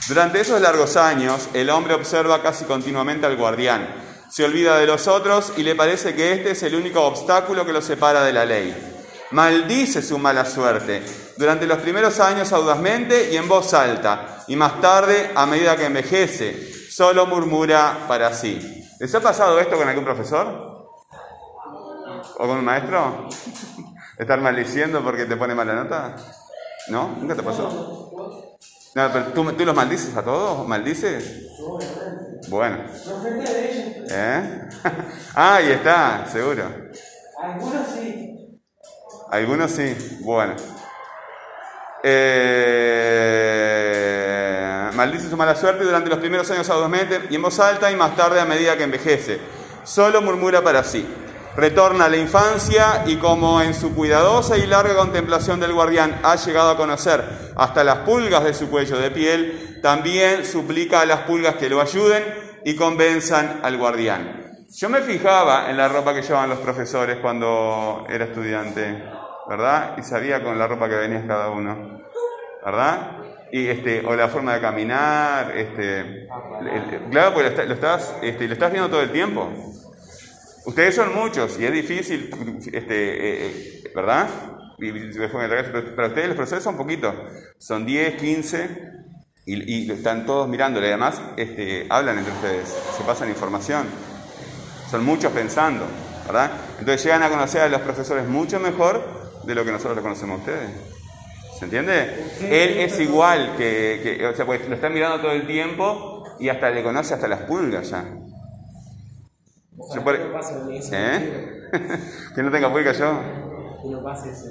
Durante 0.09 0.41
esos 0.41 0.61
largos 0.61 0.97
años, 0.97 1.51
el 1.55 1.71
hombre 1.71 1.95
observa 1.95 2.43
casi 2.43 2.65
continuamente 2.65 3.25
al 3.25 3.37
guardián, 3.37 3.87
se 4.29 4.45
olvida 4.45 4.77
de 4.79 4.89
los 4.89 5.07
otros 5.07 5.53
y 5.57 5.63
le 5.63 5.77
parece 5.77 6.17
que 6.17 6.33
este 6.33 6.51
es 6.51 6.63
el 6.65 6.75
único 6.75 7.03
obstáculo 7.03 7.65
que 7.65 7.73
lo 7.73 7.81
separa 7.81 8.25
de 8.25 8.33
la 8.33 8.45
ley. 8.45 8.75
Maldice 9.31 10.03
su 10.03 10.19
mala 10.19 10.45
suerte, 10.45 11.01
durante 11.37 11.69
los 11.69 11.79
primeros 11.79 12.19
años 12.19 12.53
audazmente 12.53 13.31
y 13.33 13.37
en 13.37 13.47
voz 13.47 13.73
alta, 13.73 14.43
y 14.49 14.57
más 14.57 14.81
tarde, 14.81 15.31
a 15.37 15.47
medida 15.47 15.77
que 15.77 15.87
envejece, 15.87 16.91
solo 16.91 17.27
murmura 17.27 18.07
para 18.09 18.35
sí. 18.35 18.82
¿Les 19.03 19.13
ha 19.17 19.21
pasado 19.21 19.59
esto 19.59 19.77
con 19.77 19.89
algún 19.89 20.05
profesor? 20.05 20.47
¿O 22.39 22.39
con 22.39 22.51
un 22.51 22.65
maestro? 22.65 23.29
¿Estar 24.17 24.41
maldiciendo 24.41 25.03
porque 25.03 25.25
te 25.25 25.37
pone 25.37 25.57
mala 25.57 25.75
nota? 25.75 26.15
¿No? 26.87 27.09
¿Nunca 27.19 27.35
te 27.35 27.43
pasó? 27.43 28.13
No, 28.95 29.13
pero 29.13 29.25
¿tú, 29.33 29.53
tú 29.55 29.65
los 29.65 29.75
maldices 29.75 30.17
a 30.17 30.23
todos? 30.23 30.69
¿Maldices? 30.69 31.49
Bueno. 32.49 32.79
¿Eh? 34.09 34.69
Ah, 35.35 35.57
ahí 35.57 35.73
está, 35.73 36.25
seguro. 36.31 36.63
Algunos 37.43 37.87
sí. 37.89 38.61
Algunos 39.31 39.71
sí. 39.73 40.19
Bueno. 40.21 40.55
Eh, 42.03 43.13
maldice 44.95 45.31
su 45.31 45.37
mala 45.37 45.55
suerte 45.55 45.85
durante 45.85 46.11
los 46.11 46.19
primeros 46.19 46.51
años 46.51 46.69
audazmente 46.69 47.23
y 47.31 47.37
en 47.37 47.43
voz 47.43 47.61
alta 47.61 47.93
y 47.93 47.97
más 47.97 48.17
tarde 48.17 48.41
a 48.41 48.45
medida 48.45 48.77
que 48.77 48.85
envejece. 48.85 49.39
Solo 49.85 50.21
murmura 50.23 50.63
para 50.63 50.83
sí. 50.85 51.07
Retorna 51.57 52.07
a 52.07 52.09
la 52.09 52.17
infancia 52.17 53.05
y 53.07 53.17
como 53.17 53.61
en 53.61 53.75
su 53.75 53.95
cuidadosa 53.95 54.57
y 54.57 54.67
larga 54.67 54.97
contemplación 54.97 55.61
del 55.61 55.75
guardián 55.75 56.19
ha 56.23 56.37
llegado 56.37 56.71
a 56.71 56.77
conocer 56.79 57.23
hasta 57.57 57.85
las 57.85 57.99
pulgas 57.99 58.43
de 58.45 58.55
su 58.55 58.71
cuello 58.71 58.97
de 58.97 59.11
piel, 59.11 59.81
también 59.83 60.47
suplica 60.47 61.03
a 61.03 61.07
las 61.07 61.21
pulgas 61.21 61.57
que 61.57 61.69
lo 61.69 61.83
ayuden 61.83 62.25
y 62.65 62.75
convenzan 62.75 63.61
al 63.63 63.77
guardián. 63.77 64.43
Yo 64.75 64.89
me 64.89 65.03
fijaba 65.03 65.69
en 65.69 65.77
la 65.77 65.89
ropa 65.89 66.15
que 66.15 66.23
llevaban 66.23 66.49
los 66.49 66.61
profesores 66.61 67.19
cuando 67.19 68.07
era 68.09 68.25
estudiante, 68.25 69.05
¿verdad? 69.49 69.97
Y 69.99 70.03
sabía 70.03 70.43
con 70.43 70.59
la 70.59 70.67
ropa 70.67 70.89
que 70.89 70.95
venía 70.97 71.27
cada 71.27 71.51
uno, 71.51 72.01
¿verdad? 72.65 73.19
Y 73.51 73.69
este, 73.69 74.05
o 74.07 74.15
la 74.17 74.29
forma 74.29 74.55
de 74.55 74.61
caminar, 74.61 75.53
este, 75.57 76.27
claro, 77.11 77.35
porque 77.35 77.43
lo, 77.43 77.49
está- 77.51 77.65
lo 77.65 77.75
estás, 77.75 78.15
este, 78.23 78.47
lo 78.47 78.55
estás 78.55 78.73
viendo 78.73 78.89
todo 78.89 79.03
el 79.03 79.11
tiempo. 79.13 79.51
Ustedes 80.65 80.95
son 80.95 81.15
muchos 81.15 81.59
y 81.61 81.67
es 81.67 81.73
difícil, 81.73 82.31
este, 82.73 83.47
eh, 83.47 83.83
¿verdad? 83.95 84.29
Para 85.97 86.09
ustedes 86.09 86.29
los 86.29 86.37
profesores 86.37 86.65
son 86.65 86.77
poquitos, 86.77 87.15
son 87.59 87.85
10, 87.85 88.15
15 88.15 88.93
y, 89.47 89.85
y 89.87 89.91
están 89.91 90.25
todos 90.25 90.49
mirándole. 90.49 90.89
Además, 90.89 91.21
este, 91.37 91.87
hablan 91.91 92.19
entre 92.19 92.33
ustedes, 92.33 92.69
se 92.97 93.03
pasan 93.05 93.29
información. 93.29 93.87
Son 94.91 95.05
muchos 95.05 95.33
pensando, 95.33 95.85
¿verdad? 96.27 96.51
Entonces 96.79 97.05
llegan 97.05 97.23
a 97.23 97.29
conocer 97.29 97.63
a 97.63 97.69
los 97.69 97.81
profesores 97.83 98.27
mucho 98.27 98.59
mejor 98.61 99.22
de 99.45 99.55
lo 99.55 99.65
que 99.65 99.73
nosotros 99.73 99.97
lo 99.97 100.03
conocemos 100.03 100.39
a 100.39 100.41
ustedes. 100.41 100.71
¿Se 101.59 101.65
entiende? 101.67 102.25
Él 102.41 102.79
es 102.81 102.99
igual 103.01 103.55
que, 103.57 104.01
que- 104.19 104.27
o 104.27 104.35
sea, 104.35 104.45
pues 104.45 104.69
lo 104.69 104.75
está 104.75 104.89
mirando 104.89 105.21
todo 105.21 105.33
el 105.33 105.47
tiempo 105.47 106.25
y 106.41 106.49
hasta 106.49 106.71
le 106.71 106.83
conoce 106.83 107.15
hasta 107.15 107.29
las 107.29 107.41
pulgas 107.43 107.91
ya. 107.91 108.05
Se 109.93 110.01
puede-. 110.01 110.19
¿Eh? 110.93 111.69
que 112.35 112.43
no 112.43 112.51
tenga 112.51 112.71
pulgas 112.71 112.99
yo. 112.99 113.21
Que 113.83 113.89
no 113.91 114.03
pase 114.03 114.31
eso. 114.31 114.47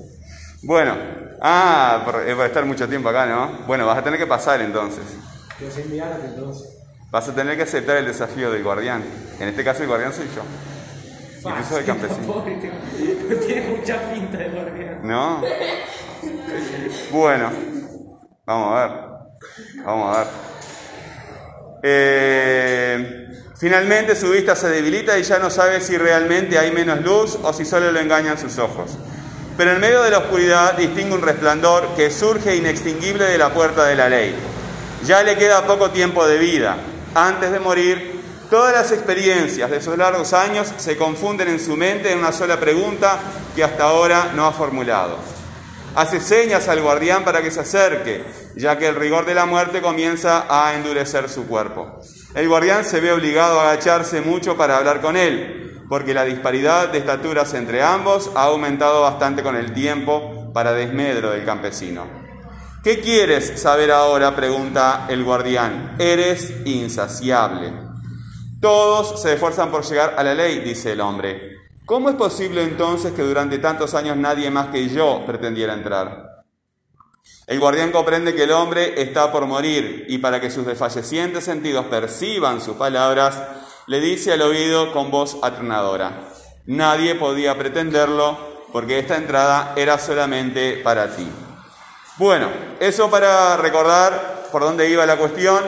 Bueno, 0.64 0.96
ah, 1.42 2.02
por, 2.06 2.28
eh, 2.28 2.36
por 2.36 2.46
estar 2.46 2.66
mucho 2.66 2.88
tiempo 2.88 3.10
acá, 3.10 3.26
¿no? 3.26 3.66
Bueno, 3.68 3.86
vas 3.86 3.98
a 3.98 4.04
tener 4.04 4.20
que 4.20 4.28
pasar 4.28 4.62
entonces. 4.62 5.04
Entonces. 6.24 6.78
Vas 7.10 7.28
a 7.28 7.36
tener 7.36 7.58
que 7.58 7.64
aceptar 7.64 7.98
el 7.98 8.06
desafío 8.06 8.52
del 8.52 8.64
guardián. 8.64 9.04
En 9.40 9.48
este 9.50 9.64
caso 9.64 9.82
el 9.82 9.90
guardián 9.90 10.14
soy 10.14 10.28
yo. 10.36 10.44
Sos 11.42 11.80
el 11.80 11.86
campesino. 11.86 12.28
Pobre, 12.34 12.56
te- 12.56 13.36
Tiene 13.36 13.68
mucha 13.70 13.98
pinta 14.14 14.38
de. 14.38 14.98
¿No? 15.04 15.42
Bueno, 17.12 17.52
vamos 18.46 18.74
a 18.74 18.88
ver. 18.88 18.98
Vamos 19.84 20.16
a 20.16 20.20
ver. 20.20 20.28
Eh, 21.84 23.28
finalmente 23.58 24.16
su 24.16 24.30
vista 24.30 24.56
se 24.56 24.70
debilita 24.70 25.18
y 25.18 25.24
ya 25.24 25.40
no 25.40 25.50
sabe 25.50 25.82
si 25.82 25.98
realmente 25.98 26.60
hay 26.60 26.72
menos 26.72 27.02
luz 27.02 27.38
o 27.42 27.52
si 27.54 27.66
solo 27.66 27.92
lo 27.92 28.00
engañan 28.00 28.38
sus 28.38 28.58
ojos. 28.60 28.98
Pero 29.58 29.72
en 29.72 29.80
medio 29.82 30.02
de 30.04 30.12
la 30.12 30.20
oscuridad 30.20 30.78
distingue 30.78 31.16
un 31.16 31.22
resplandor 31.22 31.96
que 31.96 32.10
surge 32.12 32.56
inextinguible 32.56 33.26
de 33.26 33.38
la 33.38 33.50
puerta 33.54 33.86
de 33.86 33.96
la 33.96 34.10
ley. 34.10 34.36
Ya 35.06 35.24
le 35.24 35.36
queda 35.36 35.66
poco 35.66 35.90
tiempo 35.90 36.26
de 36.28 36.38
vida. 36.38 36.78
Antes 37.16 37.52
de 37.52 37.60
morir, 37.60 38.21
todas 38.52 38.74
las 38.74 38.92
experiencias 38.92 39.72
de 39.72 39.78
esos 39.78 39.98
largos 39.98 40.34
años 40.34 40.72
se 40.76 40.98
confunden 40.98 41.48
en 41.48 41.60
su 41.60 41.78
mente 41.78 42.12
en 42.12 42.20
una 42.20 42.34
sola 42.34 42.60
pregunta 42.60 43.18
que 43.56 43.64
hasta 43.64 43.86
ahora 43.86 44.34
no 44.36 44.46
ha 44.46 44.52
formulado. 44.52 45.18
Hace 45.96 46.20
señas 46.20 46.68
al 46.68 46.82
guardián 46.82 47.24
para 47.24 47.42
que 47.42 47.50
se 47.50 47.62
acerque, 47.62 48.26
ya 48.58 48.78
que 48.78 48.88
el 48.88 48.96
rigor 48.96 49.26
de 49.26 49.36
la 49.36 49.46
muerte 49.46 49.82
comienza 49.82 50.46
a 50.50 50.76
endurecer 50.76 51.30
su 51.30 51.48
cuerpo. 51.48 52.02
El 52.36 52.50
guardián 52.50 52.84
se 52.84 53.00
ve 53.00 53.14
obligado 53.14 53.60
a 53.60 53.72
agacharse 53.72 54.20
mucho 54.20 54.58
para 54.58 54.78
hablar 54.78 55.00
con 55.00 55.16
él, 55.16 55.82
porque 55.88 56.14
la 56.14 56.26
disparidad 56.26 56.90
de 56.90 56.98
estaturas 56.98 57.54
entre 57.54 57.82
ambos 57.82 58.32
ha 58.36 58.44
aumentado 58.44 59.02
bastante 59.02 59.44
con 59.44 59.56
el 59.56 59.74
tiempo 59.74 60.52
para 60.54 60.74
desmedro 60.74 61.32
del 61.32 61.46
campesino. 61.46 62.06
¿Qué 62.84 63.00
quieres 63.00 63.62
saber 63.62 63.92
ahora? 63.92 64.36
pregunta 64.36 65.06
el 65.08 65.24
guardián. 65.24 65.96
Eres 66.00 66.54
insaciable. 66.66 67.91
Todos 68.62 69.20
se 69.20 69.34
esfuerzan 69.34 69.72
por 69.72 69.84
llegar 69.84 70.14
a 70.18 70.24
la 70.24 70.36
ley, 70.36 70.60
dice 70.60 70.92
el 70.92 71.02
hombre. 71.02 71.58
¿Cómo 71.84 72.12
es 72.12 72.16
posible 72.16 72.62
entonces 72.62 73.12
que 73.12 73.24
durante 73.24 73.58
tantos 73.58 73.96
años 73.96 74.16
nadie 74.18 74.52
más 74.52 74.68
que 74.68 74.88
yo 74.88 75.24
pretendiera 75.26 75.74
entrar? 75.74 76.44
El 77.48 77.60
guardián 77.60 77.92
comprende 77.92 78.36
que 78.36 78.44
el 78.44 78.52
hombre 78.52 79.02
está 79.02 79.32
por 79.32 79.48
morir 79.48 80.06
y 80.10 80.20
para 80.20 80.40
que 80.40 80.52
sus 80.52 80.64
desfallecientes 80.64 81.44
sentidos 81.44 81.88
perciban 81.88 82.62
sus 82.62 82.76
palabras, 82.78 83.42
le 83.88 84.00
dice 84.00 84.32
al 84.32 84.44
oído 84.44 84.94
con 84.94 85.10
voz 85.10 85.38
atronadora, 85.42 86.30
nadie 86.68 87.16
podía 87.16 87.58
pretenderlo 87.58 88.38
porque 88.72 89.00
esta 89.00 89.18
entrada 89.18 89.74
era 89.76 89.98
solamente 89.98 90.74
para 90.84 91.16
ti. 91.16 91.28
Bueno, 92.18 92.48
eso 92.80 93.10
para 93.10 93.58
recordar 93.58 94.50
por 94.52 94.62
dónde 94.62 94.88
iba 94.88 95.04
la 95.08 95.18
cuestión 95.18 95.64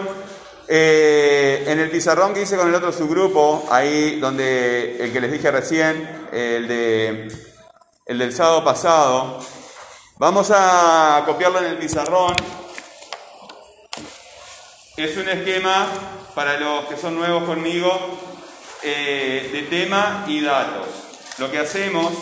Eh, 0.68 1.66
en 1.68 1.80
el 1.80 1.90
pizarrón 1.90 2.34
que 2.34 2.44
hice 2.44 2.58
con 2.58 2.70
el 2.70 2.76
otro 2.76 2.92
subgrupo, 2.92 3.68
ahí 3.70 4.20
donde 4.20 5.04
el 5.04 5.12
que 5.12 5.20
les 5.20 5.32
dije 5.32 5.52
recién, 5.52 6.28
el, 6.32 6.68
de, 6.68 7.28
el 8.06 8.18
del 8.18 8.34
sábado 8.34 8.64
pasado, 8.64 9.40
vamos 10.18 10.52
a 10.54 11.24
copiarlo 11.26 11.60
en 11.60 11.66
el 11.66 11.78
pizarrón. 11.78 12.36
Es 14.96 15.18
un 15.18 15.28
esquema 15.28 15.88
para 16.36 16.60
los 16.60 16.86
que 16.86 16.98
son 16.98 17.16
nuevos 17.16 17.44
conmigo 17.44 17.92
eh, 18.84 19.50
de 19.52 19.64
tema 19.64 20.24
y 20.28 20.42
datos. 20.42 20.88
Lo 21.40 21.52
que 21.52 21.60
hacemos 21.60 22.14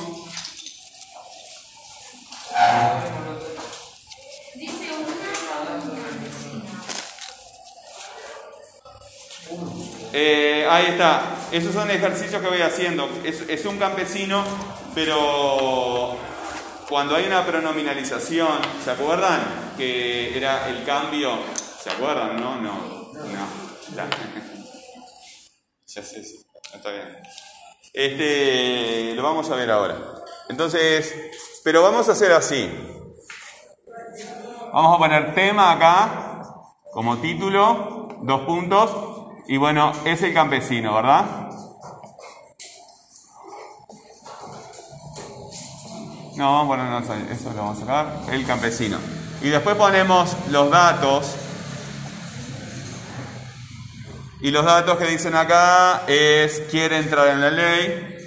Eh, 10.13 10.67
ahí 10.69 10.87
está. 10.87 11.35
Esos 11.51 11.73
son 11.73 11.89
ejercicios 11.89 12.41
que 12.41 12.47
voy 12.47 12.61
haciendo. 12.61 13.09
Es, 13.23 13.65
un 13.65 13.77
campesino, 13.77 14.43
pero 14.93 16.17
cuando 16.89 17.15
hay 17.15 17.25
una 17.25 17.45
pronominalización, 17.45 18.59
¿se 18.83 18.91
acuerdan? 18.91 19.73
Que 19.77 20.37
era 20.37 20.69
el 20.69 20.83
cambio. 20.83 21.37
¿Se 21.81 21.89
acuerdan? 21.89 22.35
No, 22.37 22.55
no. 22.57 22.73
No. 23.13 23.47
Ya, 23.95 24.09
ya 25.87 26.03
sé, 26.03 26.23
sí. 26.23 26.45
Está 26.73 26.91
bien. 26.91 27.17
Este, 27.93 29.13
lo 29.15 29.23
vamos 29.23 29.49
a 29.49 29.55
ver 29.55 29.71
ahora. 29.71 29.97
Entonces, 30.49 31.13
pero 31.63 31.81
vamos 31.81 32.09
a 32.09 32.13
hacer 32.13 32.31
así. 32.31 32.69
Vamos 34.73 34.95
a 34.95 34.99
poner 34.99 35.35
tema 35.35 35.71
acá 35.71 36.43
como 36.91 37.17
título, 37.17 38.17
dos 38.21 38.41
puntos, 38.41 39.10
y 39.47 39.57
bueno, 39.57 39.91
es 40.05 40.21
el 40.23 40.33
campesino, 40.33 40.93
¿verdad? 40.93 41.25
No, 46.35 46.65
ponernos 46.67 47.09
ahí, 47.09 47.27
eso 47.31 47.51
lo 47.51 47.63
vamos 47.63 47.77
a 47.77 47.81
sacar, 47.81 48.07
el 48.31 48.45
campesino. 48.45 48.97
Y 49.41 49.49
después 49.49 49.75
ponemos 49.75 50.35
los 50.49 50.69
datos. 50.69 51.35
Y 54.39 54.49
los 54.49 54.65
datos 54.65 54.97
que 54.97 55.05
dicen 55.05 55.35
acá 55.35 56.03
es, 56.07 56.63
quiere 56.71 56.97
entrar 56.97 57.27
en 57.27 57.41
la 57.41 57.51
ley, 57.51 58.20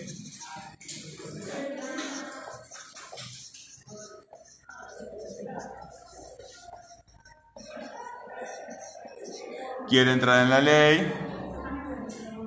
quiere 9.88 10.12
entrar 10.12 10.42
en 10.42 10.50
la 10.50 10.60
ley, 10.60 11.12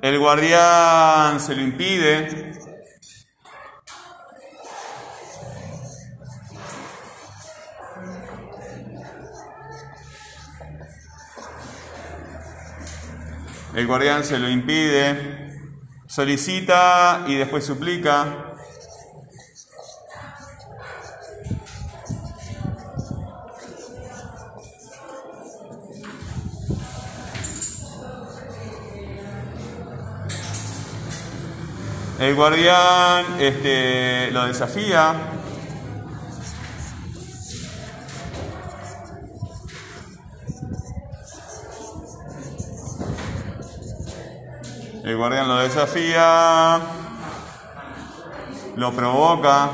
el 0.01 0.20
guardián 0.20 1.39
se 1.39 1.56
lo 1.56 1.62
impide, 1.62 2.53
el 13.75 13.88
guardián 13.88 14.24
se 14.24 14.39
lo 14.39 14.50
impide, 14.50 15.56
solicita 16.08 17.25
y 17.27 17.36
después 17.36 17.65
suplica. 17.65 18.47
El 32.28 32.36
guardián 32.36 33.40
este, 33.40 34.32
lo 34.32 34.48
desafía. 34.48 35.16
El 45.06 45.16
guardián 45.16 45.48
lo 45.48 45.60
desafía. 45.60 46.82
Lo 48.76 48.92
provoca. 48.92 49.70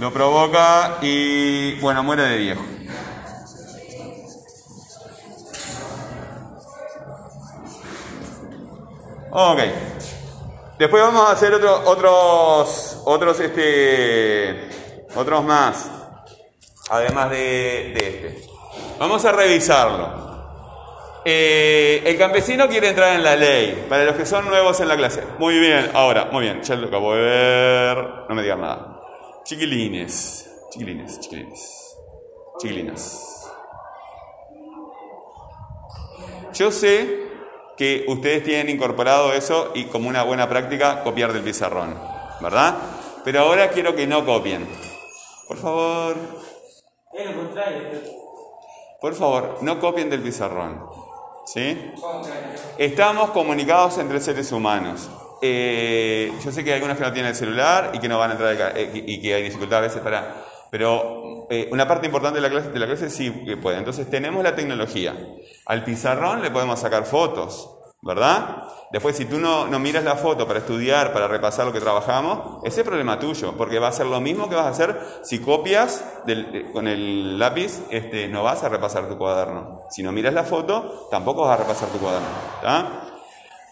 Lo 0.00 0.10
provoca 0.14 0.96
y, 1.02 1.78
bueno, 1.80 2.02
muere 2.02 2.22
de 2.22 2.38
viejo. 2.38 2.73
Ok. 9.36 9.58
Después 10.78 11.02
vamos 11.02 11.28
a 11.28 11.32
hacer 11.32 11.52
otro- 11.54 11.82
otros, 11.86 13.02
otros, 13.04 13.40
este, 13.40 14.68
otros 15.14 15.44
más, 15.44 15.90
además 16.90 17.30
de, 17.30 17.36
de 17.36 18.26
este. 18.28 18.50
Vamos 18.98 19.24
a 19.24 19.32
revisarlo. 19.32 20.22
Eh, 21.24 22.02
el 22.04 22.18
campesino 22.18 22.68
quiere 22.68 22.88
entrar 22.90 23.14
en 23.14 23.22
la 23.24 23.34
ley, 23.34 23.86
para 23.88 24.04
los 24.04 24.14
que 24.14 24.26
son 24.26 24.46
nuevos 24.46 24.78
en 24.80 24.88
la 24.88 24.96
clase. 24.96 25.22
Muy 25.38 25.58
bien, 25.58 25.90
ahora, 25.94 26.26
muy 26.26 26.42
bien, 26.42 26.62
ya 26.62 26.74
lo 26.76 26.88
acabo 26.88 27.14
de 27.14 27.22
ver, 27.22 27.96
no 28.28 28.34
me 28.34 28.42
digan 28.42 28.60
nada. 28.60 29.00
Chiquilines, 29.44 30.50
chiquilines, 30.70 31.20
chiquilines, 31.20 31.96
chiquilinas. 32.60 33.50
Yo 36.52 36.70
sé 36.70 37.23
que 37.76 38.04
ustedes 38.08 38.44
tienen 38.44 38.68
incorporado 38.70 39.32
eso 39.32 39.72
y 39.74 39.84
como 39.84 40.08
una 40.08 40.22
buena 40.22 40.48
práctica 40.48 41.02
copiar 41.02 41.32
del 41.32 41.42
pizarrón, 41.42 41.98
¿verdad? 42.40 42.76
Pero 43.24 43.40
ahora 43.40 43.70
quiero 43.70 43.94
que 43.94 44.06
no 44.06 44.24
copien. 44.24 44.68
Por 45.48 45.56
favor, 45.58 46.16
por 49.00 49.14
favor, 49.14 49.58
no 49.60 49.80
copien 49.80 50.10
del 50.10 50.22
pizarrón. 50.22 50.86
¿Sí? 51.46 51.92
Estamos 52.78 53.30
comunicados 53.30 53.98
entre 53.98 54.20
seres 54.20 54.50
humanos. 54.50 55.10
Eh, 55.42 56.32
yo 56.42 56.50
sé 56.50 56.64
que 56.64 56.70
hay 56.70 56.76
algunos 56.76 56.96
que 56.96 57.04
no 57.04 57.12
tienen 57.12 57.30
el 57.30 57.36
celular 57.36 57.90
y 57.92 57.98
que 57.98 58.08
no 58.08 58.18
van 58.18 58.30
a 58.30 58.32
entrar 58.32 58.72
eh, 58.78 58.90
y 58.94 59.20
que 59.20 59.34
hay 59.34 59.42
dificultad 59.42 59.80
a 59.80 59.82
veces 59.82 60.00
para... 60.00 60.46
Pero 60.70 61.46
eh, 61.50 61.68
una 61.70 61.86
parte 61.86 62.06
importante 62.06 62.40
de 62.40 62.42
la, 62.42 62.50
clase, 62.50 62.70
de 62.70 62.78
la 62.78 62.86
clase 62.86 63.10
sí 63.10 63.30
que 63.44 63.56
puede. 63.56 63.78
Entonces 63.78 64.08
tenemos 64.10 64.42
la 64.42 64.54
tecnología. 64.54 65.14
Al 65.66 65.84
pizarrón 65.84 66.42
le 66.42 66.50
podemos 66.50 66.80
sacar 66.80 67.04
fotos, 67.04 67.70
¿verdad? 68.02 68.64
Después 68.90 69.16
si 69.16 69.24
tú 69.24 69.38
no, 69.38 69.66
no 69.66 69.78
miras 69.78 70.04
la 70.04 70.14
foto 70.14 70.46
para 70.46 70.58
estudiar, 70.60 71.12
para 71.12 71.26
repasar 71.26 71.66
lo 71.66 71.72
que 71.72 71.80
trabajamos, 71.80 72.62
ese 72.64 72.82
es 72.82 72.86
problema 72.86 73.18
tuyo, 73.18 73.54
porque 73.56 73.78
va 73.78 73.88
a 73.88 73.92
ser 73.92 74.06
lo 74.06 74.20
mismo 74.20 74.48
que 74.48 74.54
vas 74.54 74.66
a 74.66 74.70
hacer 74.70 75.00
si 75.22 75.40
copias 75.40 76.04
de- 76.26 76.70
con 76.72 76.86
el 76.86 77.38
lápiz, 77.38 77.80
este, 77.90 78.28
no 78.28 78.42
vas 78.42 78.62
a 78.62 78.68
repasar 78.68 79.08
tu 79.08 79.16
cuaderno. 79.16 79.80
Si 79.90 80.02
no 80.02 80.12
miras 80.12 80.34
la 80.34 80.44
foto, 80.44 81.08
tampoco 81.10 81.42
vas 81.42 81.58
a 81.58 81.62
repasar 81.62 81.88
tu 81.88 81.98
cuaderno. 81.98 82.28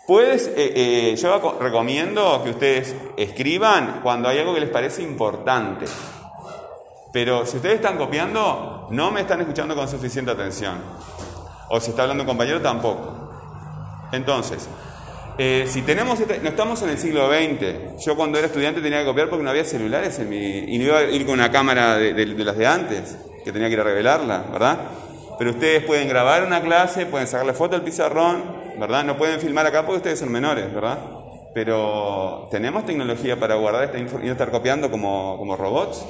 Puedes, 0.07 0.49
eh, 0.49 0.73
eh, 1.13 1.17
yo 1.17 1.59
recomiendo 1.61 2.41
que 2.43 2.51
ustedes 2.51 2.97
escriban 3.17 4.01
cuando 4.03 4.29
hay 4.29 4.39
algo 4.39 4.55
que 4.55 4.61
les 4.61 4.71
parece 4.71 5.03
importante. 5.03 5.85
Pero 7.13 7.45
si 7.45 7.57
ustedes 7.57 7.77
están 7.77 7.99
copiando, 7.99 8.87
no 8.91 9.11
me 9.11 9.21
están 9.21 9.41
escuchando 9.41 9.75
con 9.75 9.87
suficiente 9.89 10.31
atención. 10.31 10.77
O 11.69 11.79
si 11.81 11.91
está 11.91 12.03
hablando 12.03 12.23
un 12.23 12.29
compañero, 12.29 12.61
tampoco. 12.61 13.31
Entonces, 14.13 14.69
eh, 15.39 15.67
si 15.69 15.83
tenemos, 15.83 16.21
este- 16.21 16.39
no 16.41 16.49
estamos 16.49 16.81
en 16.83 16.91
el 16.91 16.99
siglo 16.99 17.29
XX. 17.29 18.03
Yo 18.05 18.17
cuando 18.17 18.39
era 18.39 18.47
estudiante 18.47 18.81
tenía 18.81 19.01
que 19.01 19.07
copiar 19.07 19.29
porque 19.29 19.45
no 19.45 19.51
había 19.51 19.65
celulares 19.65 20.19
en 20.19 20.29
mi, 20.29 20.37
y 20.59 20.79
no 20.79 20.85
iba 20.85 20.99
a 20.99 21.03
ir 21.05 21.25
con 21.25 21.35
una 21.35 21.51
cámara 21.51 21.97
de, 21.97 22.27
las 22.27 22.57
de 22.57 22.67
antes, 22.67 23.17
que 23.45 23.53
tenía 23.53 23.69
que 23.69 23.75
ir 23.75 23.81
a 23.81 23.85
revelarla, 23.85 24.45
¿verdad? 24.53 24.79
Pero 25.39 25.51
ustedes 25.51 25.83
pueden 25.85 26.09
grabar 26.09 26.45
una 26.47 26.61
clase, 26.61 27.07
pueden 27.07 27.27
sacarle 27.27 27.53
foto 27.55 27.75
al 27.77 27.83
pizarrón, 27.83 28.45
¿verdad? 28.79 29.05
No 29.05 29.17
pueden 29.17 29.41
filmar 29.41 29.67
acá 29.67 29.85
porque 29.85 29.97
ustedes 29.99 30.19
son 30.19 30.31
menores, 30.31 30.73
¿verdad? 30.73 30.99
Pero 31.55 32.49
tenemos 32.51 32.87
tecnología 32.87 33.39
para 33.39 33.55
guardar 33.57 33.85
esta 33.85 33.99
info 33.99 34.19
y 34.23 34.27
no 34.27 34.33
estar 34.33 34.51
copiando 34.51 34.91
como, 34.91 35.37
como 35.39 35.57
robots. 35.57 36.05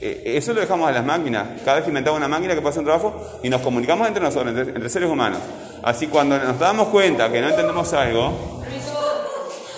Eh, 0.00 0.22
Eso 0.36 0.52
lo 0.52 0.60
dejamos 0.60 0.88
a 0.88 0.92
las 0.92 1.04
máquinas. 1.04 1.60
Cada 1.64 1.76
vez 1.76 1.84
que 1.84 1.90
inventamos 1.90 2.18
una 2.18 2.28
máquina 2.28 2.54
que 2.54 2.62
pasa 2.62 2.80
un 2.80 2.86
trabajo 2.86 3.40
y 3.42 3.48
nos 3.50 3.60
comunicamos 3.60 4.08
entre 4.08 4.22
nosotros, 4.22 4.48
entre, 4.48 4.74
entre 4.74 4.88
seres 4.88 5.08
humanos. 5.08 5.38
Así 5.82 6.06
cuando 6.06 6.38
nos 6.38 6.58
damos 6.58 6.88
cuenta 6.88 7.30
que 7.30 7.40
no 7.40 7.48
entendemos 7.48 7.92
algo, 7.92 8.62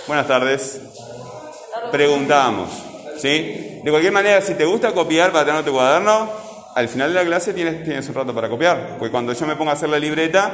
buenas 0.07 0.27
tardes, 0.27 0.81
preguntamos. 1.91 2.69
¿sí? 3.17 3.81
De 3.83 3.91
cualquier 3.91 4.13
manera, 4.13 4.41
si 4.41 4.55
te 4.55 4.65
gusta 4.65 4.91
copiar 4.93 5.31
para 5.31 5.45
tener 5.45 5.63
tu 5.63 5.71
cuaderno, 5.71 6.29
al 6.75 6.87
final 6.87 7.13
de 7.13 7.19
la 7.19 7.25
clase 7.25 7.53
tienes, 7.53 7.83
tienes 7.83 8.07
un 8.09 8.15
rato 8.15 8.33
para 8.33 8.49
copiar. 8.49 8.95
Porque 8.97 9.11
cuando 9.11 9.33
yo 9.33 9.45
me 9.45 9.55
ponga 9.55 9.71
a 9.71 9.73
hacer 9.75 9.89
la 9.89 9.99
libreta, 9.99 10.51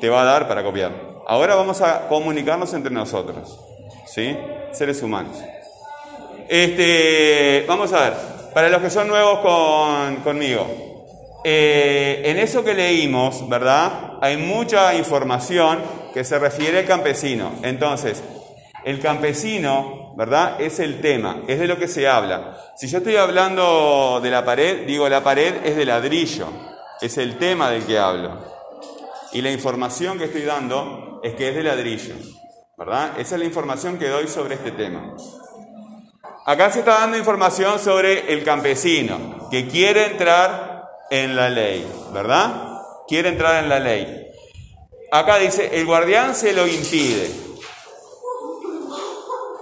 te 0.00 0.08
va 0.08 0.22
a 0.22 0.24
dar 0.24 0.48
para 0.48 0.62
copiar. 0.62 0.90
Ahora 1.26 1.54
vamos 1.54 1.80
a 1.80 2.08
comunicarnos 2.08 2.74
entre 2.74 2.92
nosotros. 2.92 3.58
¿sí? 4.06 4.36
Seres 4.72 5.02
humanos. 5.02 5.36
Este, 6.48 7.64
vamos 7.66 7.92
a 7.92 8.00
ver. 8.00 8.31
Para 8.54 8.68
los 8.68 8.80
que 8.82 8.90
son 8.90 9.08
nuevos 9.08 9.38
con- 9.40 10.16
conmigo, 10.16 10.66
eh, 11.44 12.22
en 12.26 12.38
eso 12.38 12.62
que 12.64 12.74
leímos, 12.74 13.48
¿verdad? 13.48 14.18
Hay 14.20 14.36
mucha 14.36 14.94
información 14.94 15.80
que 16.14 16.24
se 16.24 16.38
refiere 16.38 16.80
al 16.80 16.84
campesino. 16.86 17.52
Entonces, 17.62 18.22
el 18.84 19.00
campesino, 19.00 20.14
¿verdad? 20.16 20.60
Es 20.60 20.78
el 20.80 21.00
tema, 21.00 21.42
es 21.48 21.58
de 21.58 21.66
lo 21.66 21.78
que 21.78 21.88
se 21.88 22.06
habla. 22.08 22.56
Si 22.76 22.86
yo 22.88 22.98
estoy 22.98 23.16
hablando 23.16 24.20
de 24.22 24.30
la 24.30 24.44
pared, 24.44 24.86
digo 24.86 25.08
la 25.08 25.22
pared 25.22 25.64
es 25.64 25.76
de 25.76 25.84
ladrillo, 25.84 26.46
es 27.00 27.18
el 27.18 27.38
tema 27.38 27.70
del 27.70 27.84
que 27.84 27.98
hablo. 27.98 28.38
Y 29.32 29.40
la 29.40 29.50
información 29.50 30.18
que 30.18 30.24
estoy 30.24 30.42
dando 30.42 31.20
es 31.24 31.34
que 31.34 31.48
es 31.48 31.54
de 31.54 31.62
ladrillo, 31.62 32.14
¿verdad? 32.76 33.18
Esa 33.18 33.34
es 33.36 33.38
la 33.40 33.46
información 33.46 33.98
que 33.98 34.08
doy 34.08 34.28
sobre 34.28 34.54
este 34.56 34.72
tema. 34.72 35.14
Acá 36.44 36.72
se 36.72 36.80
está 36.80 36.98
dando 36.98 37.16
información 37.16 37.78
sobre 37.78 38.32
el 38.32 38.42
campesino 38.42 39.48
que 39.48 39.68
quiere 39.68 40.06
entrar 40.06 40.88
en 41.08 41.36
la 41.36 41.48
ley, 41.48 41.86
¿verdad? 42.12 42.80
Quiere 43.06 43.28
entrar 43.28 43.62
en 43.62 43.68
la 43.68 43.78
ley. 43.78 44.26
Acá 45.12 45.38
dice, 45.38 45.70
el 45.72 45.86
guardián 45.86 46.34
se 46.34 46.52
lo 46.52 46.66
impide. 46.66 47.30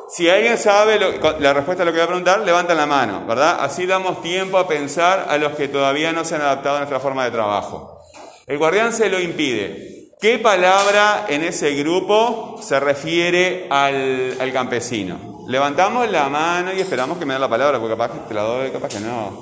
Si 0.09 0.31
alguien 0.31 0.57
sabe 0.57 0.99
la 1.39 1.53
respuesta 1.53 1.83
a 1.83 1.87
lo 1.87 1.93
que 1.93 1.99
voy 1.99 2.05
a 2.05 2.09
preguntar, 2.09 2.41
levantan 2.41 2.79
la 2.79 2.87
mano, 2.87 3.27
¿verdad? 3.27 3.59
Así 3.61 3.85
damos 3.85 4.23
tiempo 4.23 4.57
a 4.57 4.67
pensar 4.67 5.27
a 5.29 5.37
los 5.37 5.53
que 5.53 5.69
todavía 5.69 6.13
no 6.13 6.25
se 6.25 6.37
han 6.37 6.43
adaptado 6.43 6.77
a 6.77 6.79
nuestra 6.79 6.99
forma 6.99 7.25
de 7.25 7.31
trabajo. 7.31 8.01
El 8.47 8.57
guardián 8.57 8.93
se 8.93 9.11
lo 9.11 9.21
impide. 9.21 10.09
¿Qué 10.19 10.39
palabra 10.39 11.27
en 11.29 11.45
ese 11.45 11.75
grupo 11.75 12.59
se 12.63 12.81
refiere 12.81 13.67
al 13.71 14.51
campesino? 14.53 15.30
Levantamos 15.51 16.09
la 16.09 16.29
mano 16.29 16.73
y 16.73 16.81
esperamos 16.81 17.19
que 17.19 17.27
me 17.27 17.35
den 17.35 17.41
la 17.41 17.49
palabra, 17.49 17.81
porque 17.81 17.97
capaz 17.97 18.13
que 18.13 18.19
te 18.29 18.35
la 18.35 18.43
doy, 18.43 18.71
capaz 18.71 18.87
que 18.89 19.01
no. 19.01 19.41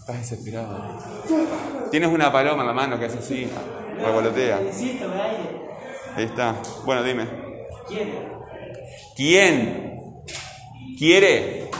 Estás 0.00 0.16
desesperado. 0.18 0.98
Tienes 1.92 2.08
una 2.10 2.32
paloma 2.32 2.62
en 2.62 2.66
la 2.66 2.72
mano 2.72 2.98
que 2.98 3.04
hace 3.04 3.18
así, 3.18 3.48
revolotea. 4.00 4.58
Ahí 6.16 6.24
está. 6.24 6.56
Bueno, 6.84 7.04
dime. 7.04 7.28
¿Quién? 7.86 8.14
¿Quién 9.16 10.00
quiere? 10.98 11.70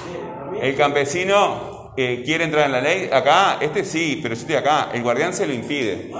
El 0.63 0.77
campesino 0.77 1.93
eh, 1.97 2.23
quiere 2.25 2.45
entrar 2.45 2.67
en 2.67 2.73
la 2.73 2.81
ley. 2.81 3.11
Acá, 3.13 3.59
este 3.61 3.85
sí, 3.85 4.21
pero 4.23 4.37
yo 4.37 4.57
acá. 4.59 4.91
El 4.95 5.03
guardián 5.03 5.35
se 5.35 5.49
lo 5.49 5.53
impide. 5.53 6.13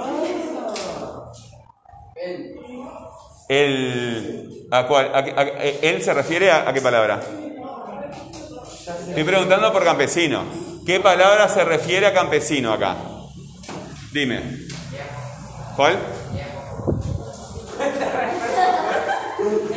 El, 3.47 4.67
¿a 4.71 4.87
cuál? 4.87 5.11
¿A 5.15 5.23
qué- 5.23 5.31
a- 5.37 5.43
eh, 5.63 5.79
¿Él 5.83 6.01
se 6.03 6.13
refiere 6.13 6.51
a, 6.51 6.67
a 6.67 6.73
qué 6.73 6.81
palabra? 6.81 7.21
Estoy 8.87 9.23
preguntando 9.23 9.73
por 9.73 9.83
campesino. 9.83 10.43
¿Qué 10.85 10.99
palabra 10.99 11.49
se 11.49 11.63
refiere 11.63 12.05
a 12.05 12.13
campesino 12.13 12.71
acá? 12.71 12.95
Dime. 14.11 14.41
¿Cuál? 15.75 15.97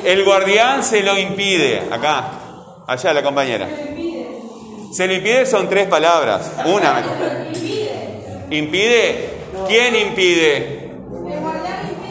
El 0.04 0.24
guardián 0.24 0.84
se 0.84 1.02
lo 1.02 1.16
impide. 1.16 1.88
Acá. 1.90 2.32
Allá 2.86 3.14
la 3.14 3.22
compañera. 3.22 3.66
Se 4.92 5.06
lo 5.06 5.14
impide 5.14 5.46
son 5.46 5.70
tres 5.70 5.88
palabras. 5.88 6.52
Una. 6.66 7.02
¿Impide? 8.50 9.30
¿Quién 9.66 9.96
impide? 9.96 10.92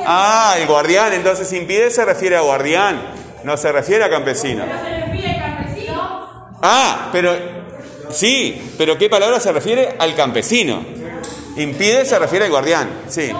Ah, 0.03 0.55
el 0.60 0.65
guardián. 0.65 1.13
Entonces 1.13 1.53
impide 1.53 1.91
se 1.91 2.03
refiere 2.05 2.38
a 2.38 2.41
guardián. 2.41 3.13
No 3.43 3.55
se 3.55 3.71
refiere 3.71 4.03
a 4.03 4.10
campesino. 4.10 4.65
Ah, 6.62 7.10
pero 7.12 7.36
sí, 8.10 8.74
pero 8.78 8.98
¿qué 8.98 9.10
palabra 9.10 9.39
se 9.39 9.52
refiere 9.52 9.96
al 9.98 10.15
campesino? 10.15 10.84
Impide 11.56 12.06
se 12.06 12.20
refiere 12.20 12.46
al 12.46 12.52
guardián, 12.52 13.02
sí. 13.08 13.32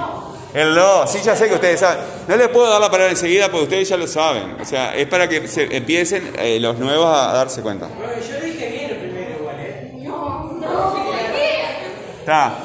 El 0.54 0.74
lo, 0.74 1.06
sí, 1.06 1.20
ya 1.24 1.36
sé 1.36 1.48
que 1.48 1.56
ustedes 1.56 1.80
saben. 1.80 2.04
No 2.28 2.36
les 2.36 2.48
puedo 2.48 2.70
dar 2.70 2.82
la 2.82 2.90
palabra 2.90 3.12
enseguida 3.12 3.50
porque 3.50 3.64
ustedes 3.66 3.90
ya 3.90 3.98
lo 3.98 4.08
saben. 4.08 4.58
O 4.60 4.66
sea, 4.66 4.96
es 4.96 5.08
para 5.08 5.28
que 5.30 5.48
se 5.48 5.76
empiecen 5.76 6.34
eh, 6.40 6.60
los 6.60 6.80
nuevos 6.80 7.06
a 7.06 7.34
darse 7.34 7.62
cuenta. 7.62 7.88
Bueno, 7.88 8.14
yo 8.14 8.46
dije 8.46 8.70
bien 8.70 8.90
el 8.90 8.98
primero 8.98 9.36
igual, 9.40 9.56
¿eh? 9.60 9.94
Está. 12.20 12.58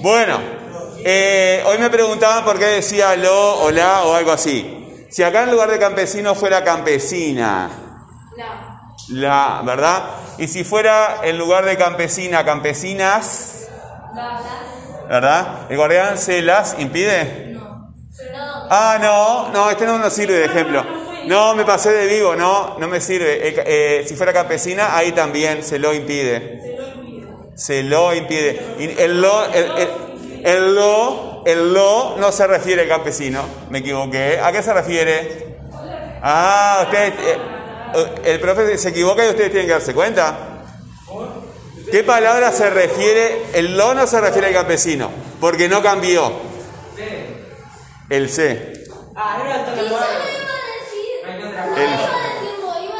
Bueno, 0.00 0.38
eh, 0.98 1.62
hoy 1.66 1.78
me 1.78 1.90
preguntaban 1.90 2.44
por 2.44 2.58
qué 2.58 2.66
decía 2.66 3.16
lo 3.16 3.62
o 3.62 3.70
la 3.70 4.04
o 4.04 4.14
algo 4.14 4.30
así. 4.30 5.06
Si 5.10 5.22
acá 5.22 5.44
en 5.44 5.50
lugar 5.50 5.70
de 5.70 5.78
campesino 5.78 6.34
fuera 6.34 6.62
campesina, 6.62 7.70
No. 8.36 8.63
La, 9.08 9.62
¿verdad? 9.64 10.04
Y 10.38 10.48
si 10.48 10.64
fuera 10.64 11.18
en 11.22 11.38
lugar 11.38 11.64
de 11.64 11.76
campesina, 11.76 12.44
campesinas, 12.44 13.68
¿verdad? 15.08 15.66
¿El 15.70 15.76
guardián 15.76 16.18
se 16.18 16.42
las 16.42 16.76
impide? 16.78 17.56
Ah, 18.70 18.98
no, 19.00 19.50
no, 19.50 19.70
este 19.70 19.86
no 19.86 19.98
nos 19.98 20.12
sirve 20.12 20.34
de 20.38 20.44
ejemplo. 20.46 20.84
No, 21.26 21.54
me 21.54 21.64
pasé 21.64 21.90
de 21.92 22.06
vivo, 22.06 22.34
no, 22.36 22.78
no 22.78 22.88
me 22.88 23.00
sirve. 23.00 23.48
Eh, 23.48 23.54
eh, 23.66 24.04
si 24.06 24.14
fuera 24.14 24.32
campesina, 24.32 24.96
ahí 24.96 25.12
también 25.12 25.62
se 25.62 25.78
lo 25.78 25.92
impide. 25.94 26.60
Se 27.54 27.82
lo 27.82 28.12
impide. 28.14 28.60
Y 28.78 29.00
el 29.00 29.20
lo, 29.20 29.44
el, 29.46 29.64
el- 29.78 29.88
el 30.44 30.74
lo, 30.74 31.42
el 31.46 31.72
lo 31.72 32.16
no 32.18 32.30
se 32.30 32.46
refiere 32.46 32.82
al 32.82 32.88
campesino. 32.88 33.42
Me 33.70 33.78
equivoqué. 33.78 34.38
¿A 34.42 34.52
qué 34.52 34.62
se 34.62 34.74
refiere? 34.74 35.56
Ah, 36.22 36.80
ustedes, 36.84 37.14
eh, 37.20 37.38
el 38.24 38.40
profe 38.40 38.76
se 38.78 38.88
equivoca 38.90 39.24
y 39.24 39.30
ustedes 39.30 39.50
tienen 39.50 39.66
que 39.66 39.72
darse 39.74 39.94
cuenta. 39.94 40.64
¿Qué 41.90 42.02
palabra 42.02 42.50
se 42.52 42.70
refiere? 42.70 43.42
El 43.54 43.76
lo 43.76 43.94
no 43.94 44.06
se 44.06 44.20
refiere 44.20 44.48
al 44.48 44.54
campesino, 44.54 45.10
porque 45.40 45.68
no 45.68 45.82
cambió. 45.82 46.32
El 48.10 48.28
C. 48.28 48.84
Ah, 49.16 49.36
no 49.38 49.44
levantó 49.44 49.70
la 49.76 49.82
Yo 49.82 49.88
no 49.88 49.94
mano. 49.96 50.06
iba 50.06 50.14
a 50.14 50.66
decir. 50.82 51.26
Hay 51.26 51.36
que 51.36 51.42
No 51.42 51.48
otra 51.48 52.82
iba 52.82 52.94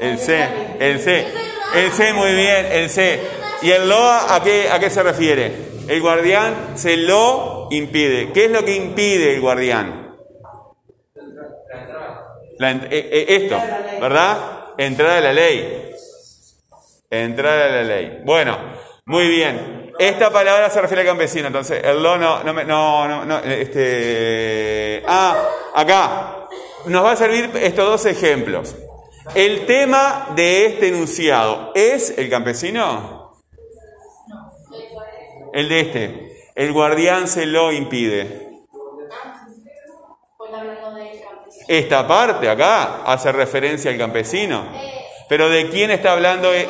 El-. 0.00 0.10
El 0.10 0.18
C, 0.18 0.48
el 0.80 1.00
C, 1.00 1.26
el 1.74 1.92
C, 1.92 2.12
muy 2.14 2.34
bien, 2.34 2.66
el 2.72 2.90
C. 2.90 3.20
¿Y 3.62 3.70
el 3.70 3.88
lo 3.88 4.02
a 4.10 4.40
qué, 4.42 4.70
a 4.70 4.78
qué 4.78 4.88
se 4.88 5.02
refiere? 5.02 5.70
El 5.88 6.00
guardián 6.00 6.72
se 6.76 6.96
lo 6.96 7.68
impide. 7.70 8.32
¿Qué 8.32 8.46
es 8.46 8.50
lo 8.50 8.64
que 8.64 8.74
impide 8.74 9.34
el 9.34 9.40
guardián? 9.40 9.99
La 12.60 12.72
eh, 12.72 12.88
eh, 12.90 13.26
esto, 13.26 13.58
¿verdad? 14.02 14.36
Entrar 14.76 15.12
a 15.12 15.20
la 15.22 15.32
ley. 15.32 15.92
Entrar 17.08 17.58
a 17.58 17.68
la 17.70 17.82
ley. 17.82 18.20
Bueno, 18.22 18.58
muy 19.06 19.28
bien. 19.28 19.92
Esta 19.98 20.30
palabra 20.30 20.68
se 20.68 20.78
refiere 20.78 21.00
al 21.00 21.06
campesino, 21.08 21.46
entonces 21.46 21.82
el 21.82 22.02
lo 22.02 22.18
no, 22.18 22.44
no, 22.44 22.52
no, 22.52 23.24
no, 23.24 23.38
este, 23.38 25.02
ah, 25.06 25.42
acá. 25.74 26.36
Nos 26.84 27.02
va 27.02 27.12
a 27.12 27.16
servir 27.16 27.50
estos 27.54 27.86
dos 27.86 28.04
ejemplos. 28.04 28.76
El 29.34 29.64
tema 29.64 30.28
de 30.36 30.66
este 30.66 30.88
enunciado 30.88 31.72
es 31.74 32.12
el 32.18 32.28
campesino. 32.28 33.40
El 35.54 35.66
de 35.70 35.80
este. 35.80 36.36
El 36.54 36.74
guardián 36.74 37.26
se 37.26 37.46
lo 37.46 37.72
impide. 37.72 38.49
Esta 41.68 42.06
parte 42.06 42.48
acá 42.48 43.02
hace 43.04 43.32
referencia 43.32 43.90
al 43.90 43.98
campesino. 43.98 44.64
Pero 45.28 45.48
¿de 45.48 45.68
quién 45.70 45.90
está 45.90 46.12
hablando? 46.12 46.52
Eh, 46.54 46.68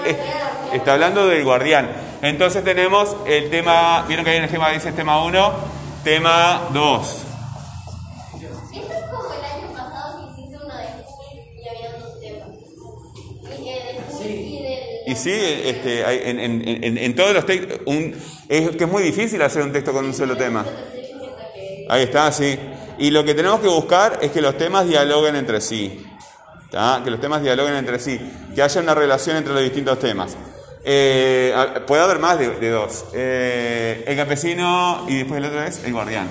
Está 0.73 0.93
hablando 0.93 1.27
del 1.27 1.43
guardián. 1.43 1.91
Entonces 2.23 2.63
tenemos 2.63 3.17
el 3.27 3.51
tema, 3.51 4.05
vieron 4.07 4.25
que 4.25 4.31
hay 4.33 4.39
un 4.39 4.45
esquema 4.45 4.69
que 4.69 4.75
dice 4.75 4.93
tema 4.93 5.25
1, 5.25 5.53
tema 6.05 6.69
2. 6.73 7.17
Esto 8.37 8.47
es 8.77 9.05
como 9.11 9.35
el 9.35 9.45
año 9.45 9.73
pasado 9.73 10.21
que 10.21 10.43
hiciste 10.43 10.57
uno 10.65 10.77
de 10.77 10.85
Jesús 10.85 12.41
y 15.07 15.17
sí, 15.17 15.33
este, 15.65 16.05
hay- 16.05 16.21
en, 16.25 16.39
en- 16.39 16.85
en- 16.85 16.99
en 16.99 17.17
todos 17.17 17.33
los 17.33 17.45
textos, 17.47 17.81
un- 17.87 18.15
es 18.49 18.77
que 18.77 18.85
es 18.85 18.91
muy 18.91 19.03
difícil 19.03 19.43
hacer 19.43 19.63
un 19.63 19.73
texto 19.73 19.93
con 19.93 20.05
un 20.05 20.15
solo 20.15 20.37
tema. 20.37 20.65
Ahí 21.89 22.03
está, 22.05 22.31
sí. 22.31 22.57
Y 23.01 23.11
lo 23.11 23.25
que 23.25 23.35
tenemos 23.35 23.61
que 23.61 23.69
buscar 23.69 24.19
es 24.21 24.31
que 24.31 24.43
los 24.43 24.59
temas 24.59 24.87
dialoguen 24.87 25.35
entre 25.35 25.63
sí. 25.63 26.07
¿tá? 26.71 27.01
Que 27.03 27.11
los 27.11 27.19
temas 27.19 27.43
dialoguen 27.43 27.75
entre 27.75 27.99
sí. 27.99 28.21
Que 28.55 28.61
haya 28.61 28.79
una 28.81 28.95
relación 28.95 29.39
entre 29.39 29.55
los 29.55 29.63
distintos 29.63 29.99
temas. 29.99 30.37
Eh, 30.85 31.55
puede 31.87 32.03
haber 32.03 32.19
más 32.19 32.39
de, 32.39 32.51
de 32.59 32.69
dos. 32.69 33.07
Eh, 33.15 34.05
el 34.07 34.17
campesino 34.19 35.07
y 35.09 35.17
después 35.17 35.39
el 35.39 35.47
otro 35.47 35.63
es 35.63 35.83
el 35.83 35.95
guardián. 35.95 36.29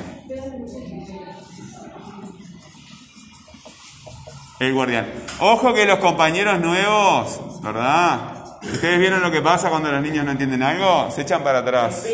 El 4.59 4.73
guardián. 4.73 5.07
Ojo 5.39 5.73
que 5.73 5.87
los 5.87 5.97
compañeros 5.97 6.59
nuevos, 6.59 7.63
¿verdad? 7.63 8.39
¿Ustedes 8.61 8.99
vieron 8.99 9.21
lo 9.21 9.31
que 9.31 9.41
pasa 9.41 9.69
cuando 9.69 9.91
los 9.91 10.01
niños 10.01 10.25
no 10.25 10.31
entienden 10.31 10.61
algo? 10.61 11.09
Se 11.09 11.21
echan 11.21 11.43
para 11.43 11.59
atrás. 11.59 12.05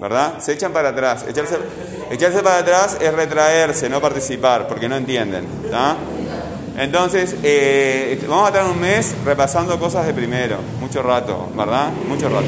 ¿Verdad? 0.00 0.38
Se 0.38 0.52
echan 0.52 0.72
para 0.72 0.90
atrás. 0.90 1.26
Echarse, 1.28 1.58
echarse 2.10 2.42
para 2.42 2.58
atrás 2.58 2.98
es 3.00 3.12
retraerse, 3.12 3.88
no 3.88 4.00
participar, 4.00 4.66
porque 4.68 4.88
no 4.88 4.96
entienden. 4.96 5.46
¿tá? 5.70 5.96
Entonces, 6.78 7.34
eh, 7.42 8.24
vamos 8.28 8.44
a 8.44 8.48
estar 8.48 8.70
un 8.70 8.80
mes 8.80 9.14
repasando 9.24 9.78
cosas 9.78 10.06
de 10.06 10.14
primero. 10.14 10.58
Mucho 10.80 11.02
rato, 11.02 11.50
¿verdad? 11.54 11.90
Mucho 12.06 12.28
rato. 12.28 12.46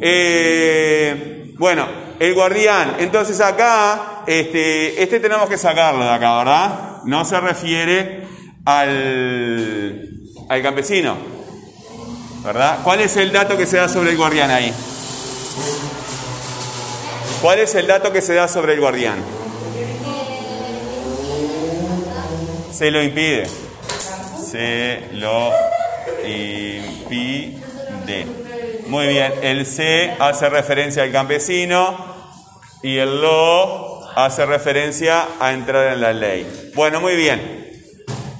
Eh, 0.00 1.52
bueno, 1.58 1.86
el 2.18 2.34
guardián. 2.34 2.96
Entonces 2.98 3.40
acá, 3.40 4.22
este, 4.26 5.02
este 5.02 5.18
tenemos 5.18 5.48
que 5.48 5.58
sacarlo 5.58 6.04
de 6.04 6.10
acá, 6.10 6.38
¿verdad? 6.38 7.02
No 7.04 7.24
se 7.24 7.40
refiere 7.40 8.26
al, 8.64 10.08
al 10.48 10.62
campesino, 10.62 11.16
¿verdad? 12.44 12.78
¿Cuál 12.84 13.00
es 13.00 13.16
el 13.16 13.32
dato 13.32 13.56
que 13.56 13.66
se 13.66 13.76
da 13.76 13.88
sobre 13.88 14.10
el 14.10 14.16
guardián 14.16 14.50
ahí? 14.50 14.72
¿Cuál 17.44 17.58
es 17.58 17.74
el 17.74 17.86
dato 17.86 18.10
que 18.10 18.22
se 18.22 18.32
da 18.32 18.48
sobre 18.48 18.72
el 18.72 18.80
guardián? 18.80 19.22
Se 22.72 22.90
lo 22.90 23.02
impide. 23.02 23.44
Se 24.50 25.10
lo 25.12 25.52
impide. 26.26 27.58
Muy 28.86 29.08
bien, 29.08 29.34
el 29.42 29.66
se 29.66 30.14
hace 30.18 30.48
referencia 30.48 31.02
al 31.02 31.12
campesino 31.12 32.14
y 32.82 32.96
el 32.96 33.20
lo 33.20 34.08
hace 34.16 34.46
referencia 34.46 35.28
a 35.38 35.52
entrar 35.52 35.92
en 35.92 36.00
la 36.00 36.14
ley. 36.14 36.70
Bueno, 36.74 37.02
muy 37.02 37.14
bien. 37.14 37.92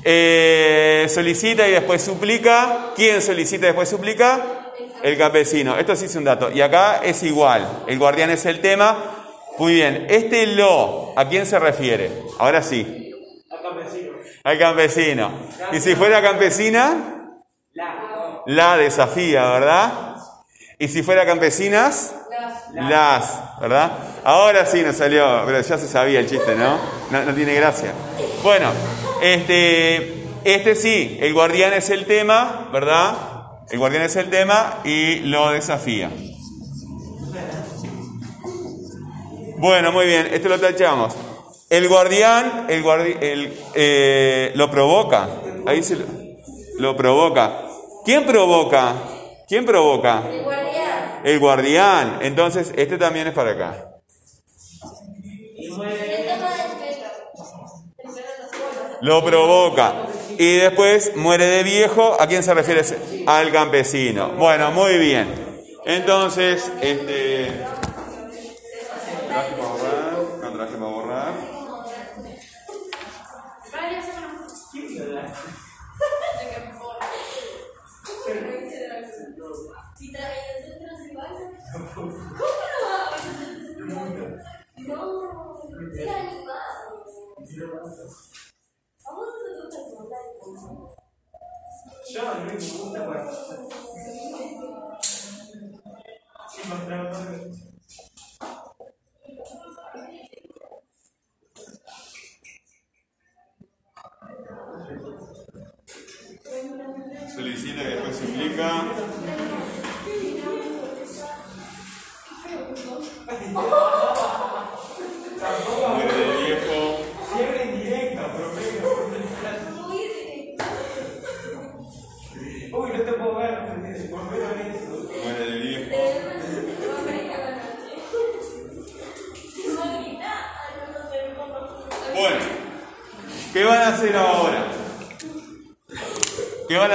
Eh, 0.03 1.07
solicita 1.13 1.69
y 1.69 1.73
después 1.73 2.01
suplica. 2.01 2.93
¿Quién 2.97 3.21
solicita 3.21 3.67
y 3.67 3.69
después 3.69 3.87
suplica? 3.87 4.64
El 5.05 5.19
campesino. 5.19 5.77
Esto 5.77 5.95
sí 5.95 6.07
es 6.07 6.17
un 6.17 6.25
dato. 6.25 6.51
Y 6.51 6.63
acá 6.63 7.03
es 7.05 7.23
igual. 7.25 7.85
El 7.87 7.99
guardián 7.99 8.31
es 8.31 8.47
el 8.47 8.63
tema. 8.63 8.97
Muy 9.59 9.75
bien. 9.75 10.07
Este 10.09 10.47
lo, 10.47 11.13
¿a 11.15 11.29
quién 11.29 11.45
se 11.45 11.59
refiere? 11.59 12.11
Ahora 12.39 12.63
sí. 12.63 13.13
Al 13.51 13.63
campesino. 13.63 14.13
Al 14.45 14.59
campesino. 14.59 15.31
Y 15.73 15.81
si 15.81 15.95
fuera 15.95 16.23
campesina, 16.23 17.35
La. 17.75 18.43
la 18.47 18.77
desafía, 18.79 19.45
¿verdad? 19.51 20.17
Y 20.79 20.89
si 20.89 21.03
fuera 21.03 21.27
campesinas, 21.27 22.15
las, 22.73 23.61
¿verdad? 23.61 23.93
Ahora 24.25 24.65
sí 24.65 24.81
nos 24.81 24.97
salió, 24.97 25.43
pero 25.45 25.61
ya 25.61 25.77
se 25.77 25.87
sabía 25.87 26.21
el 26.21 26.31
chiste, 26.31 26.55
¿no? 26.55 26.79
No, 27.11 27.23
no 27.25 27.35
tiene 27.35 27.55
gracia. 27.55 27.93
Bueno, 28.43 28.73
este, 29.21 30.25
este 30.45 30.75
sí, 30.75 31.19
el 31.21 31.35
guardián 31.35 31.75
es 31.75 31.91
el 31.91 32.07
tema, 32.07 32.71
¿verdad? 32.73 33.34
El 33.71 33.79
guardián 33.79 34.03
es 34.03 34.17
el 34.17 34.31
tema 34.31 34.81
y 34.85 35.21
lo 35.21 35.51
desafía. 35.51 36.11
Bueno, 39.59 39.93
muy 39.93 40.07
bien, 40.07 40.29
este 40.33 40.49
lo 40.49 40.61
tachamos. 40.61 41.15
El 41.71 41.89
guardián, 41.89 42.67
el 42.69 42.85
guardi- 42.85 43.17
el, 43.21 43.59
eh, 43.75 44.53
lo 44.55 44.71
provoca. 44.71 45.29
Ahí 45.67 45.83
se 45.83 45.97
lo, 45.97 46.05
lo 46.79 46.97
provoca. 46.97 47.63
¿Quién 48.05 48.27
provoca? 48.27 48.95
¿Quién 49.49 49.65
provoca? 49.65 50.23
El 50.31 50.43
guardián. 50.43 51.21
El 51.25 51.39
guardián. 51.41 52.19
Entonces, 52.23 52.73
este 52.77 52.99
también 52.99 53.29
es 53.29 53.35
para 53.35 53.53
acá. 53.53 53.89
Lo 59.01 59.25
provoca. 59.25 59.95
Y 60.39 60.57
después 60.57 61.13
muere 61.17 61.47
de 61.47 61.63
viejo. 61.63 62.17
¿A 62.21 62.27
quién 62.27 62.43
se 62.43 62.55
refiere? 62.55 62.83
Al 63.27 63.53
campesino. 63.53 64.31
Bueno, 64.31 64.71
muy 64.71 64.99
bien. 64.99 65.29
Entonces, 65.85 66.71
este. 66.81 67.53
Yo 92.15 92.23
no 92.23 92.45
me 92.45 92.53
gusta, 92.55 93.07
bueno. 93.07 93.29
Sí, 93.93 93.94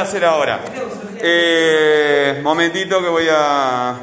hacer 0.10 0.26
ahora? 0.26 0.60
Eh, 1.22 2.40
momentito 2.42 3.00
que 3.00 3.10
voy 3.10 3.28
a 3.30 4.00